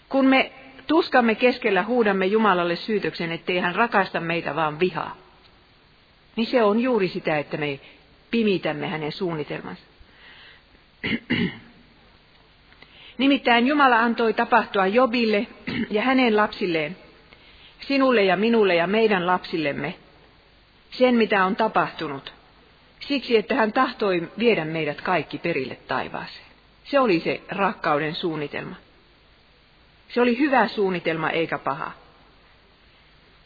[0.08, 0.52] Kun me
[0.86, 5.23] tuskamme keskellä huudamme Jumalalle syytöksen, ettei hän rakasta meitä vaan vihaa
[6.36, 7.80] niin se on juuri sitä, että me
[8.30, 9.82] pimitämme hänen suunnitelmansa.
[13.18, 15.46] Nimittäin Jumala antoi tapahtua Jobille
[15.90, 16.96] ja hänen lapsilleen,
[17.80, 19.94] sinulle ja minulle ja meidän lapsillemme,
[20.90, 22.34] sen mitä on tapahtunut,
[23.00, 26.46] siksi että hän tahtoi viedä meidät kaikki perille taivaaseen.
[26.84, 28.76] Se oli se rakkauden suunnitelma.
[30.08, 31.92] Se oli hyvä suunnitelma eikä paha.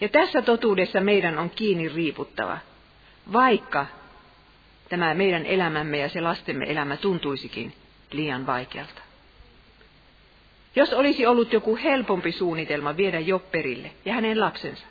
[0.00, 2.58] Ja tässä totuudessa meidän on kiinni riiputtava
[3.32, 3.86] vaikka
[4.88, 7.72] tämä meidän elämämme ja se lastemme elämä tuntuisikin
[8.12, 9.02] liian vaikealta.
[10.76, 14.86] Jos olisi ollut joku helpompi suunnitelma viedä Jopperille ja hänen lapsensa,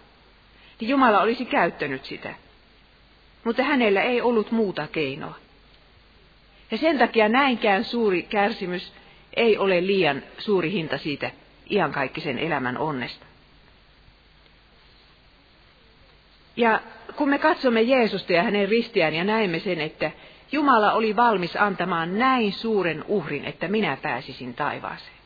[0.80, 2.34] niin Jumala olisi käyttänyt sitä.
[3.44, 5.36] Mutta hänellä ei ollut muuta keinoa.
[6.72, 8.94] Ja sen takia näinkään suuri kärsimys
[9.36, 11.32] ei ole liian suuri hinta siitä
[11.70, 13.26] iankaikkisen elämän onnesta.
[16.58, 16.82] Ja
[17.16, 20.12] kun me katsomme Jeesusta ja hänen ristiään ja näemme sen, että
[20.52, 25.18] Jumala oli valmis antamaan näin suuren uhrin, että minä pääsisin taivaaseen.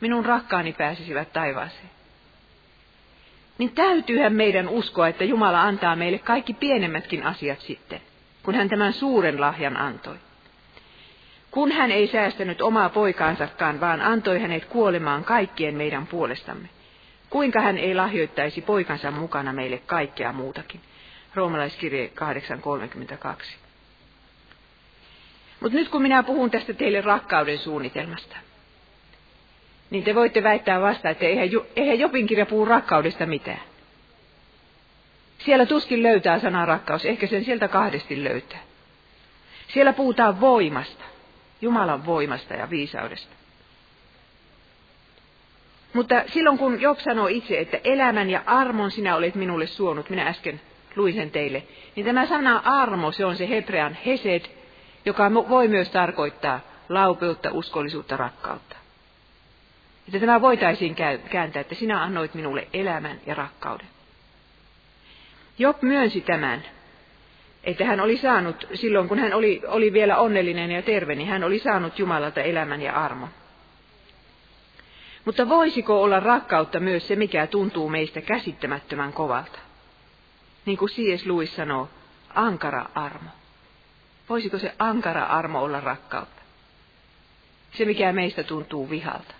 [0.00, 1.90] Minun rakkaani pääsisivät taivaaseen.
[3.58, 8.00] Niin täytyyhän meidän uskoa, että Jumala antaa meille kaikki pienemmätkin asiat sitten,
[8.42, 10.16] kun hän tämän suuren lahjan antoi.
[11.50, 16.68] Kun hän ei säästänyt omaa poikaansakaan, vaan antoi hänet kuolemaan kaikkien meidän puolestamme.
[17.34, 20.80] Kuinka hän ei lahjoittaisi poikansa mukana meille kaikkea muutakin?
[21.34, 22.10] Roomalaiskirje
[23.40, 23.44] 8.32.
[25.60, 28.36] Mutta nyt kun minä puhun tästä teille rakkauden suunnitelmasta,
[29.90, 33.62] niin te voitte väittää vasta, että eihän, eihän Jopin kirja puhu rakkaudesta mitään.
[35.38, 38.62] Siellä tuskin löytää sana rakkaus, ehkä sen sieltä kahdesti löytää.
[39.68, 41.04] Siellä puhutaan voimasta,
[41.60, 43.43] Jumalan voimasta ja viisaudesta.
[45.94, 50.26] Mutta silloin kun Job sanoo itse, että elämän ja armon sinä olet minulle suonut, minä
[50.26, 50.60] äsken
[50.96, 51.62] luin sen teille,
[51.96, 54.42] niin tämä sana armo, se on se hebrean hesed,
[55.04, 58.76] joka voi myös tarkoittaa laupeutta, uskollisuutta, rakkautta.
[60.06, 60.94] Että tämä voitaisiin
[61.30, 63.86] kääntää, että sinä annoit minulle elämän ja rakkauden.
[65.58, 66.62] Job myönsi tämän,
[67.64, 71.44] että hän oli saanut, silloin kun hän oli, oli vielä onnellinen ja terve, niin hän
[71.44, 73.28] oli saanut Jumalalta elämän ja armon.
[75.24, 79.58] Mutta voisiko olla rakkautta myös se, mikä tuntuu meistä käsittämättömän kovalta?
[80.66, 81.26] Niin kuin C.S.
[81.26, 81.88] Lewis sanoo,
[82.34, 83.30] ankara armo.
[84.28, 86.42] Voisiko se ankara armo olla rakkautta?
[87.72, 89.34] Se, mikä meistä tuntuu vihalta.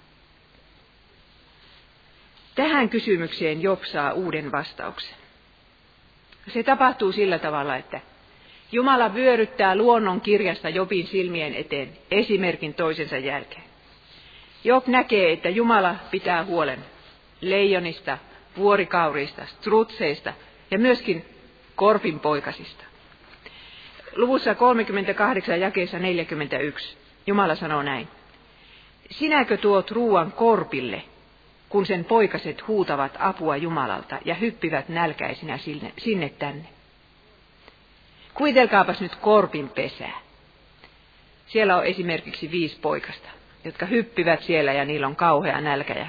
[2.54, 5.14] Tähän kysymykseen Job saa uuden vastauksen.
[6.48, 8.00] Se tapahtuu sillä tavalla, että
[8.72, 13.73] Jumala vyöryttää luonnon kirjasta Jobin silmien eteen esimerkin toisensa jälkeen.
[14.64, 16.84] Job näkee, että Jumala pitää huolen
[17.40, 18.18] leijonista,
[18.56, 20.32] vuorikaurista, strutseista
[20.70, 21.24] ja myöskin
[21.76, 22.84] korpinpoikasista.
[24.16, 26.96] Luvussa 38 jakeessa 41
[27.26, 28.08] Jumala sanoo näin.
[29.10, 31.02] Sinäkö tuot ruuan korpille,
[31.68, 36.68] kun sen poikaset huutavat apua Jumalalta ja hyppivät nälkäisinä sinne, sinne tänne?
[38.34, 40.18] Kuvitelkaapas nyt korpin pesää.
[41.46, 43.28] Siellä on esimerkiksi viisi poikasta,
[43.64, 46.06] jotka hyppivät siellä ja niillä on kauhea nälkä.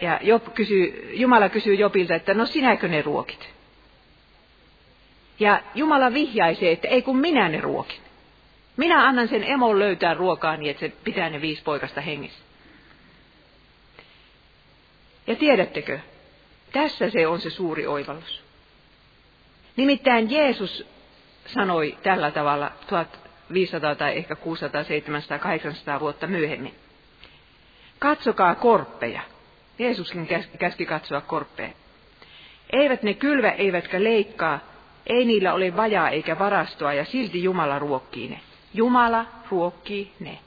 [0.00, 3.50] Ja, Job kysyy, Jumala kysyy Jobilta, että no sinäkö ne ruokit?
[5.40, 8.00] Ja Jumala vihjaisee, että ei kun minä ne ruokin.
[8.76, 12.44] Minä annan sen emon löytää ruokaa niin, että se pitää ne viisi poikasta hengissä.
[15.26, 15.98] Ja tiedättekö,
[16.72, 18.44] tässä se on se suuri oivallus.
[19.76, 20.86] Nimittäin Jeesus
[21.46, 22.72] sanoi tällä tavalla
[23.48, 26.74] 1500 tai ehkä 600, 700, 800 vuotta myöhemmin.
[27.98, 29.20] Katsokaa korppeja.
[29.78, 30.28] Jeesuskin
[30.58, 31.72] käski katsoa korppeja.
[32.72, 34.58] Eivät ne kylvä eivätkä leikkaa,
[35.06, 38.40] ei niillä ole vajaa eikä varastoa ja silti Jumala ruokkii ne.
[38.74, 40.38] Jumala ruokkii ne.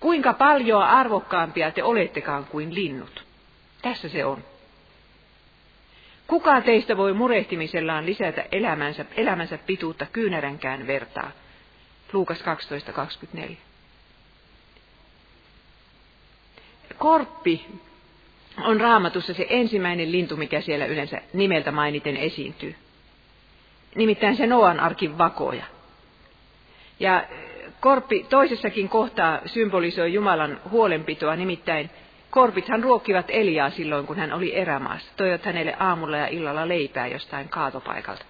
[0.00, 3.24] Kuinka paljon arvokkaampia te olettekaan kuin linnut?
[3.82, 4.44] Tässä se on.
[6.26, 11.30] Kuka teistä voi murehtimisellaan lisätä elämänsä, elämänsä pituutta kyynäränkään vertaa?
[12.12, 12.44] Luukas
[13.36, 13.56] 12.24.
[16.98, 17.66] Korppi
[18.64, 22.74] on raamatussa se ensimmäinen lintu, mikä siellä yleensä nimeltä mainiten esiintyy.
[23.94, 25.64] Nimittäin se Noan arkin vakoja.
[27.00, 27.24] Ja
[27.80, 31.90] korppi toisessakin kohtaa symbolisoi Jumalan huolenpitoa, nimittäin
[32.30, 35.12] Korpithan ruokkivat Eliaa silloin, kun hän oli erämaassa.
[35.16, 38.24] Toivat hänelle aamulla ja illalla leipää jostain kaatopaikalta.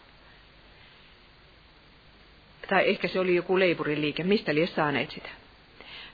[2.69, 5.29] Tai ehkä se oli joku leipuriliike, mistä liian saaneet sitä.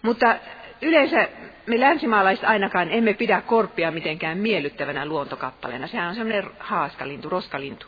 [0.03, 0.37] Mutta
[0.83, 1.29] yleensä
[1.67, 5.87] me länsimaalaiset ainakaan emme pidä korppia mitenkään miellyttävänä luontokappaleena.
[5.87, 7.87] Sehän on semmoinen haaskalintu, roskalintu.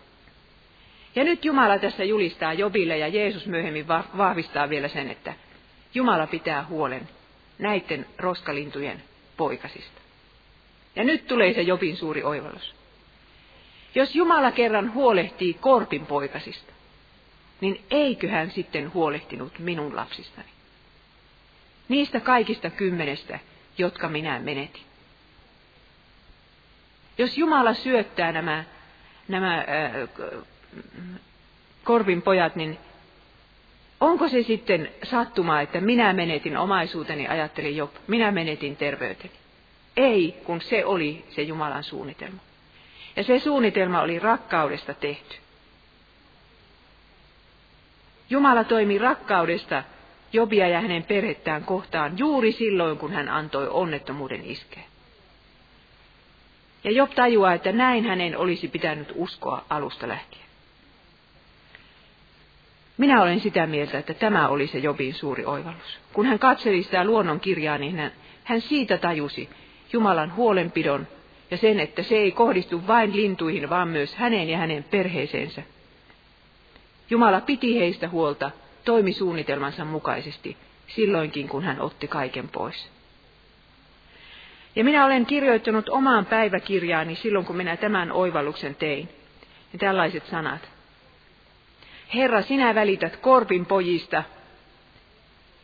[1.14, 5.34] Ja nyt Jumala tässä julistaa Jobille ja Jeesus myöhemmin vahvistaa vielä sen, että
[5.94, 7.08] Jumala pitää huolen
[7.58, 9.02] näiden roskalintujen
[9.36, 10.00] poikasista.
[10.96, 12.74] Ja nyt tulee se Jobin suuri oivallus.
[13.94, 16.72] Jos Jumala kerran huolehtii korpin poikasista,
[17.60, 20.48] niin eiköhän sitten huolehtinut minun lapsistani.
[21.88, 23.38] Niistä kaikista kymmenestä,
[23.78, 24.82] jotka minä menetin.
[27.18, 28.64] Jos Jumala syöttää nämä,
[29.28, 29.64] nämä äh,
[31.84, 32.78] korpin pojat, niin
[34.04, 39.34] Onko se sitten sattumaa, että minä menetin omaisuuteni, ajattelin jo, minä menetin terveyteni?
[39.96, 42.40] Ei, kun se oli se Jumalan suunnitelma.
[43.16, 45.36] Ja se suunnitelma oli rakkaudesta tehty.
[48.30, 49.82] Jumala toimi rakkaudesta
[50.32, 54.82] Jobia ja hänen perhettään kohtaan juuri silloin, kun hän antoi onnettomuuden iskeä.
[56.84, 60.43] Ja Job tajuaa, että näin hänen olisi pitänyt uskoa alusta lähtien.
[62.96, 65.98] Minä olen sitä mieltä, että tämä oli se Jobin suuri oivallus.
[66.12, 68.12] Kun hän katseli sitä luonnon kirjaa, niin hän,
[68.44, 69.48] hän siitä tajusi
[69.92, 71.06] Jumalan huolenpidon
[71.50, 75.62] ja sen, että se ei kohdistu vain lintuihin, vaan myös häneen ja hänen perheeseensä.
[77.10, 78.50] Jumala piti heistä huolta,
[78.84, 82.90] toimi suunnitelmansa mukaisesti, silloinkin kun hän otti kaiken pois.
[84.76, 89.08] Ja minä olen kirjoittanut omaan päiväkirjaani silloin, kun minä tämän oivalluksen tein.
[89.72, 90.73] Ja tällaiset sanat.
[92.14, 94.22] Herra, sinä välität Korpin pojista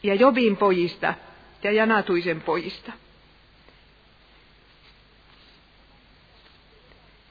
[0.02, 1.14] ja Jobin pojista
[1.62, 2.92] ja Janatuisen pojista.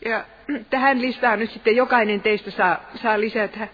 [0.05, 0.26] Ja
[0.70, 3.68] tähän listaan nyt sitten jokainen teistä saa, saa lisätä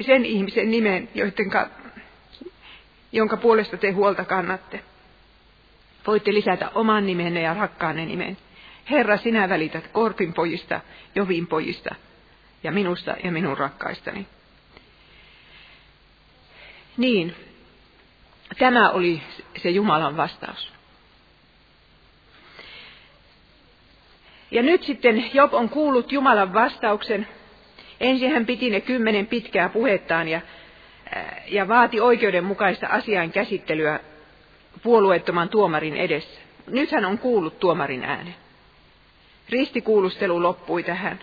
[0.00, 1.70] sen ihmisen nimen, joidenka,
[3.12, 4.80] jonka puolesta te huolta kannatte.
[6.06, 8.36] Voitte lisätä oman nimenne ja rakkaanne nimen.
[8.90, 10.80] Herra, sinä välität Korpin pojista,
[11.14, 11.94] Jovin pojista
[12.64, 14.26] ja minusta ja minun rakkaistani.
[16.96, 17.36] Niin,
[18.58, 19.22] tämä oli
[19.62, 20.72] se Jumalan vastaus.
[24.50, 27.28] Ja nyt sitten Job on kuullut Jumalan vastauksen.
[28.00, 30.40] Ensin hän piti ne kymmenen pitkää puhettaan ja,
[31.48, 34.00] ja vaati oikeudenmukaista asian käsittelyä
[34.82, 36.40] puolueettoman tuomarin edessä.
[36.66, 38.34] Nyt hän on kuullut tuomarin äänen.
[39.48, 41.18] Ristikuulustelu loppui tähän.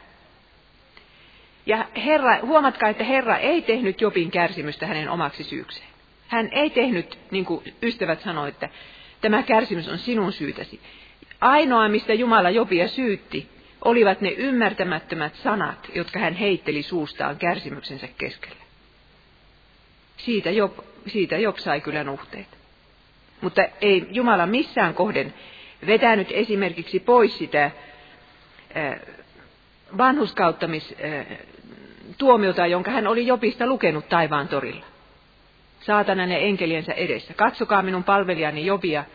[1.66, 5.88] Ja Herra, huomatkaa, että Herra ei tehnyt Jobin kärsimystä hänen omaksi syykseen.
[6.28, 8.70] Hän ei tehnyt, niin kuin ystävät sanoivat, että
[9.22, 10.80] tämä kärsimys on sinun syytäsi.
[11.42, 13.50] Ainoa, mistä Jumala Jobia syytti,
[13.86, 18.62] olivat ne ymmärtämättömät sanat, jotka hän heitteli suustaan kärsimyksensä keskellä.
[20.18, 22.48] Siitä Job, siitä Job sai kyllä nuhteet.
[23.42, 25.34] Mutta ei Jumala missään kohden
[25.88, 27.72] vetänyt esimerkiksi pois sitä
[32.22, 34.86] vanhuskauttamistuomiota, jonka hän oli Jopista lukenut taivaan torilla.
[35.82, 37.34] Saatanan ja enkeliensä edessä.
[37.34, 39.06] Katsokaa minun palvelijani Jobia.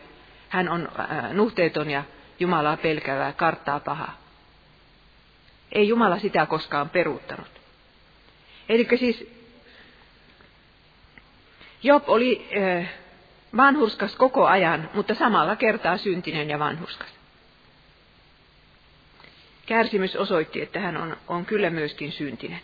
[0.49, 0.89] Hän on
[1.33, 2.03] nuhteeton ja
[2.39, 4.17] Jumalaa pelkävää, karttaa pahaa.
[5.71, 7.47] Ei Jumala sitä koskaan peruuttanut.
[8.69, 9.27] Eli siis
[11.83, 12.49] Job oli
[13.57, 17.09] vanhurskas koko ajan, mutta samalla kertaa syntinen ja vanhurskas.
[19.65, 22.59] Kärsimys osoitti, että hän on, on kyllä myöskin syntinen.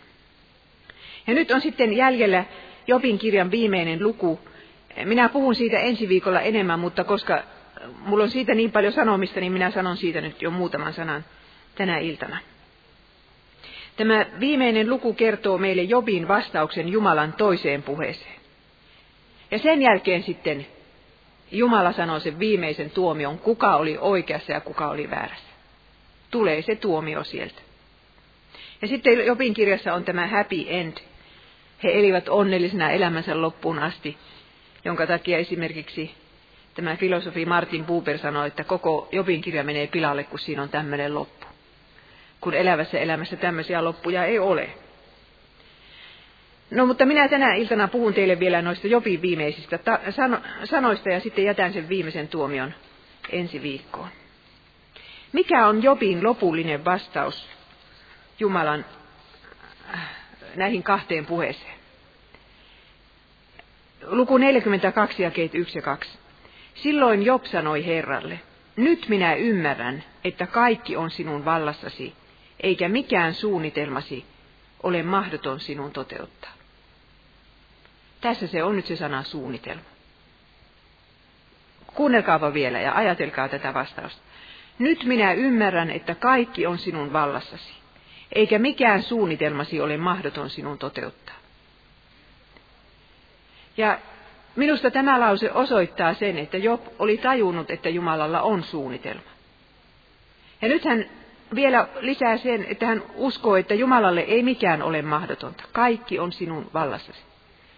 [1.26, 2.44] Ja nyt on sitten jäljellä
[2.86, 4.40] Jobin kirjan viimeinen luku.
[5.04, 7.42] Minä puhun siitä ensi viikolla enemmän, mutta koska
[7.98, 11.24] mulla on siitä niin paljon sanomista, niin minä sanon siitä nyt jo muutaman sanan
[11.74, 12.38] tänä iltana.
[13.96, 18.40] Tämä viimeinen luku kertoo meille Jobin vastauksen Jumalan toiseen puheeseen.
[19.50, 20.66] Ja sen jälkeen sitten
[21.52, 25.48] Jumala sanoo sen viimeisen tuomion, kuka oli oikeassa ja kuka oli väärässä.
[26.30, 27.60] Tulee se tuomio sieltä.
[28.82, 30.96] Ja sitten Jobin kirjassa on tämä happy end.
[31.84, 34.16] He elivät onnellisena elämänsä loppuun asti,
[34.84, 36.14] jonka takia esimerkiksi
[36.74, 41.14] tämä filosofi Martin Buber sanoi, että koko Jobin kirja menee pilalle, kun siinä on tämmöinen
[41.14, 41.46] loppu.
[42.40, 44.70] Kun elävässä elämässä tämmöisiä loppuja ei ole.
[46.70, 49.78] No mutta minä tänä iltana puhun teille vielä noista Jobin viimeisistä
[50.10, 52.74] sano, sanoista ja sitten jätän sen viimeisen tuomion
[53.30, 54.08] ensi viikkoon.
[55.32, 57.48] Mikä on Jobin lopullinen vastaus
[58.40, 58.84] Jumalan
[59.94, 60.00] äh,
[60.56, 61.73] näihin kahteen puheeseen?
[64.06, 66.18] Luku 42 ja 1 ja 2.
[66.74, 68.40] Silloin Job sanoi Herralle,
[68.76, 72.14] nyt minä ymmärrän, että kaikki on sinun vallassasi,
[72.60, 74.24] eikä mikään suunnitelmasi
[74.82, 76.52] ole mahdoton sinun toteuttaa.
[78.20, 79.82] Tässä se on nyt se sana suunnitelma.
[81.94, 84.22] Kuunnelkaapa vielä ja ajatelkaa tätä vastausta.
[84.78, 87.74] Nyt minä ymmärrän, että kaikki on sinun vallassasi,
[88.32, 91.43] eikä mikään suunnitelmasi ole mahdoton sinun toteuttaa.
[93.76, 93.98] Ja
[94.56, 99.30] Minusta tämä lause osoittaa sen, että Job oli tajunnut, että Jumalalla on suunnitelma.
[100.62, 101.04] Ja nyt hän
[101.54, 105.64] vielä lisää sen, että hän uskoo, että Jumalalle ei mikään ole mahdotonta.
[105.72, 107.18] Kaikki on sinun vallassasi.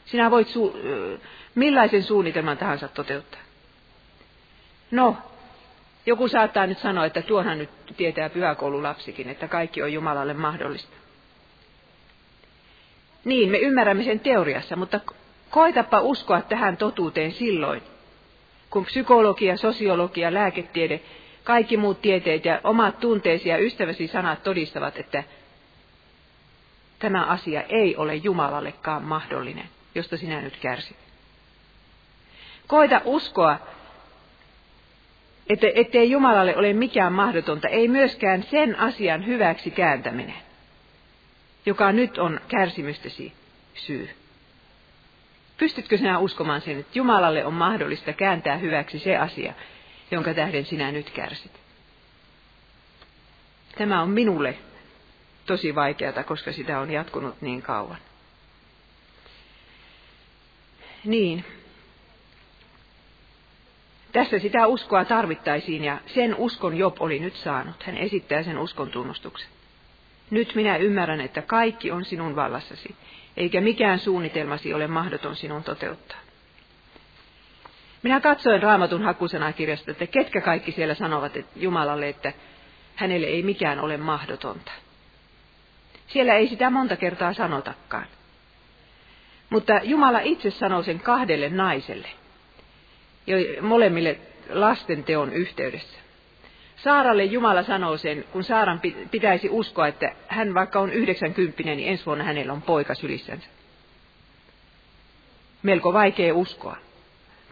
[0.05, 0.77] Sinä voit su-
[1.55, 3.41] millaisen suunnitelman tahansa toteuttaa.
[4.91, 5.17] No,
[6.07, 10.97] joku saattaa nyt sanoa, että tuonhan nyt tietää pyhäkoululapsikin, että kaikki on Jumalalle mahdollista.
[13.25, 15.01] Niin, me ymmärrämme sen teoriassa, mutta
[15.57, 17.83] Koitapa uskoa tähän totuuteen silloin,
[18.71, 21.01] kun psykologia, sosiologia, lääketiede,
[21.45, 25.25] kaikki muut tieteet ja omat tunteesi ja ystäväsi sanat todistavat, että
[26.99, 30.97] tämä asia ei ole Jumalallekaan mahdollinen, josta sinä nyt kärsit.
[32.67, 33.59] Koita uskoa,
[35.49, 40.43] että ettei Jumalalle ole mikään mahdotonta, ei myöskään sen asian hyväksi kääntäminen,
[41.67, 43.33] joka nyt on kärsimystesi
[43.75, 44.26] syy.
[45.57, 49.53] Pystytkö sinä uskomaan sen, että Jumalalle on mahdollista kääntää hyväksi se asia,
[50.11, 51.61] jonka tähden sinä nyt kärsit?
[53.79, 54.59] Tämä on minulle
[55.47, 57.99] tosi vaikeata, koska sitä on jatkunut niin kauan.
[61.05, 61.45] Niin.
[64.13, 67.83] Tässä sitä uskoa tarvittaisiin ja sen uskon Job oli nyt saanut.
[67.83, 69.49] Hän esittää sen uskon tunnustuksen.
[70.31, 72.97] Nyt minä ymmärrän, että kaikki on sinun vallassasi,
[73.37, 76.19] eikä mikään suunnitelmasi ole mahdoton sinun toteuttaa.
[78.03, 82.33] Minä katsoin raamatun hakusanakirjasta, että ketkä kaikki siellä sanovat että Jumalalle, että
[82.95, 84.73] hänelle ei mikään ole mahdotonta.
[86.07, 88.07] Siellä ei sitä monta kertaa sanotakaan.
[89.51, 92.09] Mutta Jumala itse sanoo sen kahdelle naiselle,
[93.27, 94.19] jo molemmille
[94.51, 95.99] lasten teon yhteydessä.
[96.77, 102.07] Saaralle Jumala sanoo sen, kun Saaran pitäisi uskoa, että hän vaikka on 90, niin ensi
[102.07, 103.47] vuonna hänellä on poika sylissänsä.
[105.63, 106.77] Melko vaikea uskoa.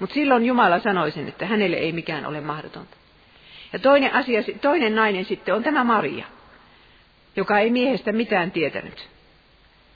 [0.00, 2.96] Mutta silloin Jumala sanoi sen, että hänelle ei mikään ole mahdotonta.
[3.72, 6.26] Ja toinen, asia, toinen nainen sitten on tämä Maria,
[7.36, 9.08] joka ei miehestä mitään tietänyt.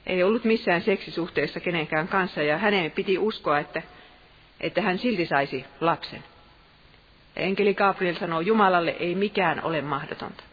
[0.06, 3.82] Ei ollut missään seksisuhteessa kenenkään kanssa ja hänen piti uskoa, että,
[4.60, 6.24] että hän silti saisi lapsen.
[7.38, 10.44] Enkeli Gabriel sanoo, Jumalalle ei mikään ole mahdotonta.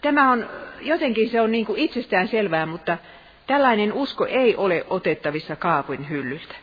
[0.00, 0.50] Tämä on,
[0.80, 2.98] jotenkin se on niin kuin itsestään selvää, mutta
[3.46, 6.54] tällainen usko ei ole otettavissa kaapun hyllyltä.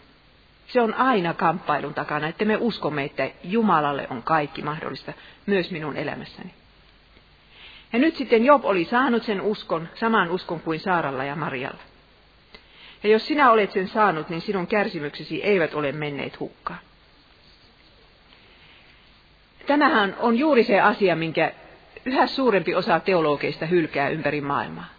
[0.68, 5.14] Se on aina kamppailun takana, että me uskomme, että Jumalalle on kaikki mahdollista,
[5.46, 6.54] myös minun elämässäni.
[7.94, 11.82] Ja nyt sitten Job oli saanut sen uskon, saman uskon kuin Saaralla ja Marialla.
[13.04, 16.80] Ja jos sinä olet sen saanut, niin sinun kärsimyksesi eivät ole menneet hukkaan.
[19.68, 21.52] Tämähän on juuri se asia, minkä
[22.06, 24.90] yhä suurempi osa teologeista hylkää ympäri maailmaa.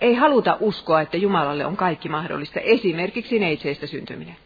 [0.00, 4.36] Ei haluta uskoa, että Jumalalle on kaikki mahdollista, esimerkiksi neitseistä syntyminen.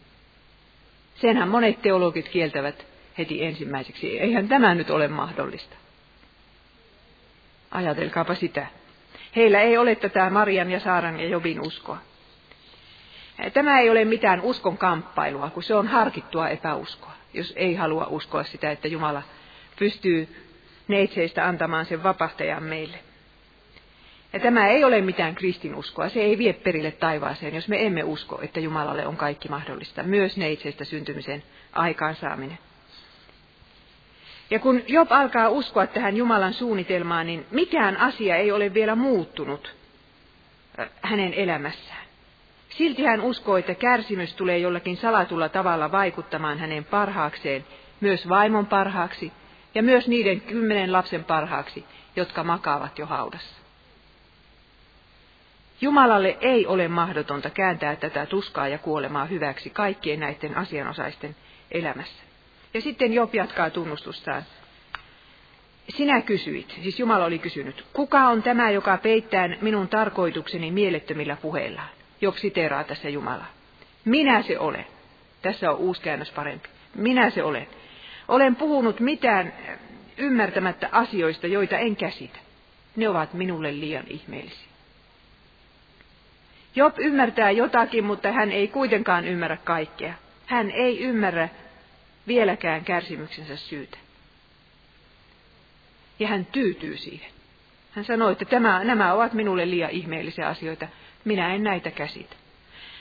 [1.15, 2.85] Senhän monet teologit kieltävät
[3.17, 4.19] heti ensimmäiseksi.
[4.19, 5.75] Eihän tämä nyt ole mahdollista.
[7.71, 8.67] Ajatelkaapa sitä.
[9.35, 11.97] Heillä ei ole tätä Marian ja Saaran ja Jobin uskoa.
[13.53, 18.43] Tämä ei ole mitään uskon kamppailua, kun se on harkittua epäuskoa, jos ei halua uskoa
[18.43, 19.23] sitä, että Jumala
[19.79, 20.35] pystyy
[20.87, 22.99] neitseistä antamaan sen vapahtajan meille.
[24.33, 28.41] Ja tämä ei ole mitään kristinuskoa, se ei vie perille taivaaseen, jos me emme usko,
[28.41, 32.57] että Jumalalle on kaikki mahdollista, myös neitseistä syntymisen aikaansaaminen.
[34.49, 39.75] Ja kun Job alkaa uskoa tähän Jumalan suunnitelmaan, niin mikään asia ei ole vielä muuttunut
[40.79, 42.02] äh, hänen elämässään.
[42.77, 47.65] Silti hän uskoo, että kärsimys tulee jollakin salatulla tavalla vaikuttamaan hänen parhaakseen,
[48.01, 49.31] myös vaimon parhaaksi
[49.75, 53.63] ja myös niiden kymmenen lapsen parhaaksi, jotka makaavat jo haudassa.
[55.81, 61.35] Jumalalle ei ole mahdotonta kääntää tätä tuskaa ja kuolemaa hyväksi kaikkien näiden asianosaisten
[61.71, 62.23] elämässä.
[62.73, 64.43] Ja sitten Job jatkaa tunnustustaan.
[65.89, 71.89] Sinä kysyit, siis Jumala oli kysynyt, kuka on tämä, joka peittää minun tarkoitukseni mielettömillä puheillaan?
[72.23, 73.45] Job siteraa tässä Jumala.
[74.05, 74.85] Minä se olen.
[75.41, 76.69] Tässä on uusi käännös parempi.
[76.95, 77.67] Minä se olen.
[78.27, 79.53] Olen puhunut mitään
[80.17, 82.39] ymmärtämättä asioista, joita en käsitä.
[82.95, 84.67] Ne ovat minulle liian ihmeellisiä.
[86.75, 90.13] Job ymmärtää jotakin, mutta hän ei kuitenkaan ymmärrä kaikkea.
[90.45, 91.49] Hän ei ymmärrä
[92.27, 93.97] vieläkään kärsimyksensä syytä.
[96.19, 97.31] Ja hän tyytyy siihen.
[97.91, 100.87] Hän sanoi, että tämä, nämä ovat minulle liian ihmeellisiä asioita.
[101.25, 102.35] Minä en näitä käsitä.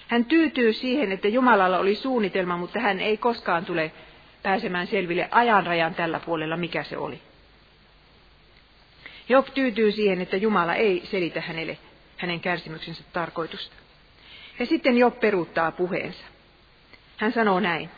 [0.09, 3.93] Hän tyytyy siihen, että Jumalalla oli suunnitelma, mutta hän ei koskaan tule
[4.43, 7.20] pääsemään selville ajanrajan tällä puolella, mikä se oli.
[9.29, 11.79] Job tyytyy siihen, että Jumala ei selitä hänelle
[12.16, 13.77] hänen kärsimyksensä tarkoitusta.
[14.59, 16.25] Ja sitten Job peruuttaa puheensa.
[17.16, 17.91] Hän sanoo näin,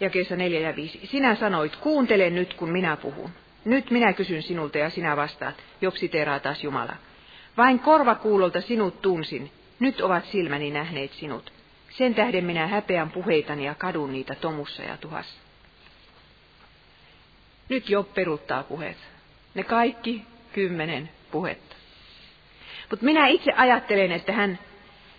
[0.00, 1.00] jakeessa 4 ja 5.
[1.04, 3.30] Sinä sanoit, kuuntele nyt, kun minä puhun.
[3.64, 5.54] Nyt minä kysyn sinulta ja sinä vastaat.
[5.80, 6.96] Job siteeraa taas Jumala.
[7.56, 9.50] Vain korvakuulolta sinut tunsin,
[9.80, 11.52] nyt ovat silmäni nähneet sinut.
[11.90, 15.40] Sen tähden minä häpeän puheitani ja kadun niitä tomussa ja tuhassa.
[17.68, 18.96] Nyt Job peruuttaa puheet.
[19.54, 21.76] Ne kaikki kymmenen puhetta.
[22.90, 24.58] Mutta minä itse ajattelen, että hän,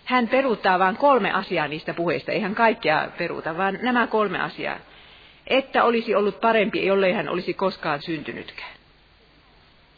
[0.04, 2.32] hän peruuttaa vain kolme asiaa niistä puheista.
[2.32, 4.78] Ei hän kaikkea peruuta, vaan nämä kolme asiaa.
[5.46, 8.75] Että olisi ollut parempi, jollei hän olisi koskaan syntynytkään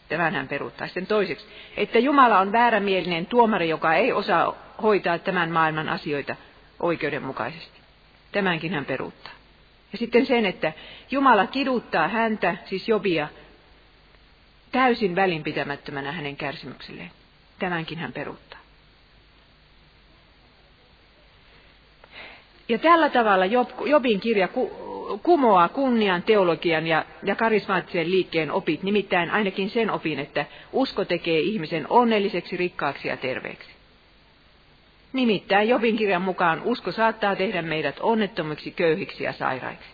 [0.08, 0.86] tämän hän peruuttaa.
[0.86, 1.46] Sitten toiseksi,
[1.76, 6.36] että Jumala on väärämielinen tuomari, joka ei osaa hoitaa tämän maailman asioita
[6.80, 7.80] oikeudenmukaisesti.
[8.32, 9.32] Tämänkin hän peruuttaa.
[9.92, 10.72] Ja sitten sen, että
[11.10, 13.28] Jumala kiduttaa häntä, siis Jobia,
[14.72, 17.10] täysin välinpitämättömänä hänen kärsimykselleen.
[17.58, 18.58] Tämänkin hän peruuttaa.
[22.68, 23.44] Ja tällä tavalla
[23.86, 24.48] Jobin kirja
[25.22, 31.40] kumoaa kunnian, teologian ja, ja karismaattisen liikkeen opit, nimittäin ainakin sen opin, että usko tekee
[31.40, 33.70] ihmisen onnelliseksi, rikkaaksi ja terveeksi.
[35.12, 39.88] Nimittäin Jobin kirjan mukaan usko saattaa tehdä meidät onnettomiksi, köyhiksi ja sairaiksi.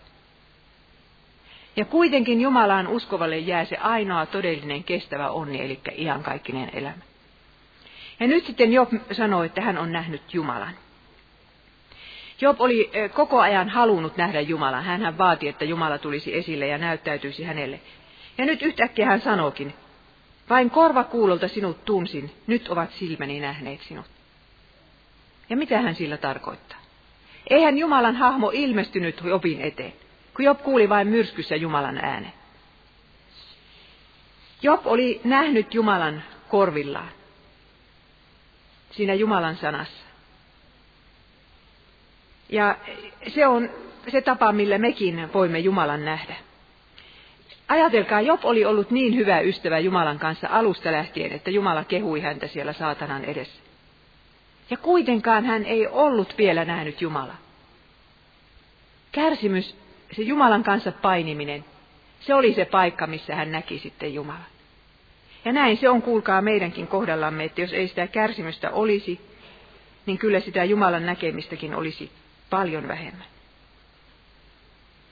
[1.75, 7.01] Ja kuitenkin Jumalaan uskovalle jää se ainoa todellinen kestävä onni, eli iankaikkinen elämä.
[8.19, 10.84] Ja nyt sitten Job sanoi, että hän on nähnyt Jumalan.
[12.41, 14.83] Job oli koko ajan halunnut nähdä Jumalan.
[14.83, 17.79] Hän vaati, että Jumala tulisi esille ja näyttäytyisi hänelle.
[18.37, 19.73] Ja nyt yhtäkkiä hän sanoikin,
[20.49, 24.05] vain korvakuulolta sinut tunsin, nyt ovat silmäni nähneet sinut.
[25.49, 26.77] Ja mitä hän sillä tarkoittaa?
[27.49, 29.93] Eihän Jumalan hahmo ilmestynyt Jobin eteen,
[30.35, 32.33] kun Job kuuli vain myrskyssä Jumalan äänen.
[34.61, 37.09] Job oli nähnyt Jumalan korvillaan,
[38.91, 40.04] siinä Jumalan sanassa.
[42.49, 42.77] Ja
[43.27, 43.69] se on
[44.11, 46.35] se tapa, millä mekin voimme Jumalan nähdä.
[47.67, 52.47] Ajatelkaa, Job oli ollut niin hyvä ystävä Jumalan kanssa alusta lähtien, että Jumala kehui häntä
[52.47, 53.61] siellä saatanan edessä.
[54.69, 57.37] Ja kuitenkaan hän ei ollut vielä nähnyt Jumalaa.
[59.11, 59.77] Kärsimys,
[60.15, 61.65] se Jumalan kanssa painiminen,
[62.19, 64.45] se oli se paikka, missä hän näki sitten Jumalan.
[65.45, 69.19] Ja näin se on, kuulkaa meidänkin kohdallamme, että jos ei sitä kärsimystä olisi,
[70.05, 72.11] niin kyllä sitä Jumalan näkemistäkin olisi
[72.55, 73.27] paljon vähemmän.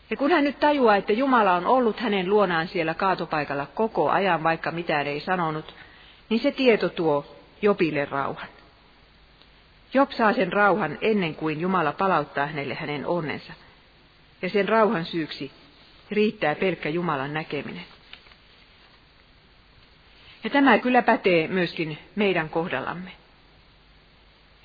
[0.09, 4.43] Ja kun hän nyt tajuaa, että Jumala on ollut hänen luonaan siellä kaatopaikalla koko ajan,
[4.43, 5.75] vaikka mitään ei sanonut,
[6.29, 8.47] niin se tieto tuo Jopille rauhan.
[9.93, 13.53] Job saa sen rauhan ennen kuin Jumala palauttaa hänelle hänen onnensa.
[14.41, 15.51] Ja sen rauhan syyksi
[16.11, 17.85] riittää pelkkä Jumalan näkeminen.
[20.43, 23.22] Ja tämä kyllä pätee myöskin meidän kohdallamme.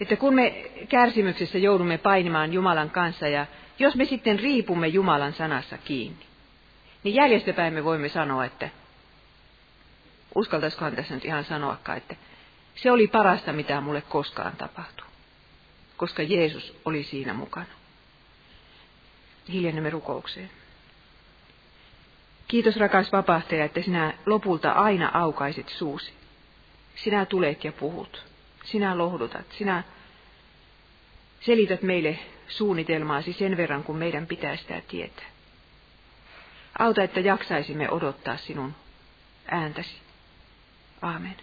[0.01, 0.51] Että kun me
[0.89, 3.47] kärsimyksessä joudumme painimaan Jumalan kanssa ja
[3.79, 6.27] jos me sitten riipumme Jumalan sanassa kiinni,
[7.03, 8.69] niin jäljestäpäin me voimme sanoa, että
[10.35, 12.17] uskaltaisikohan tässä nyt ihan sanoakaan, että
[12.75, 15.07] se oli parasta, mitä mulle koskaan tapahtui,
[15.97, 17.79] koska Jeesus oli siinä mukana.
[19.53, 20.51] Hiljennemme rukoukseen.
[22.49, 26.13] Kiitos rakas vapahtaja, että sinä lopulta aina aukaisit suusi.
[26.97, 28.28] Sinä tulet ja puhut.
[28.71, 29.47] Sinä lohdutat.
[29.59, 29.83] Sinä
[31.41, 35.27] selität meille suunnitelmaasi sen verran, kun meidän pitää sitä tietää.
[36.79, 38.75] Auta, että jaksaisimme odottaa sinun
[39.51, 39.97] ääntäsi.
[41.03, 41.37] Aamen.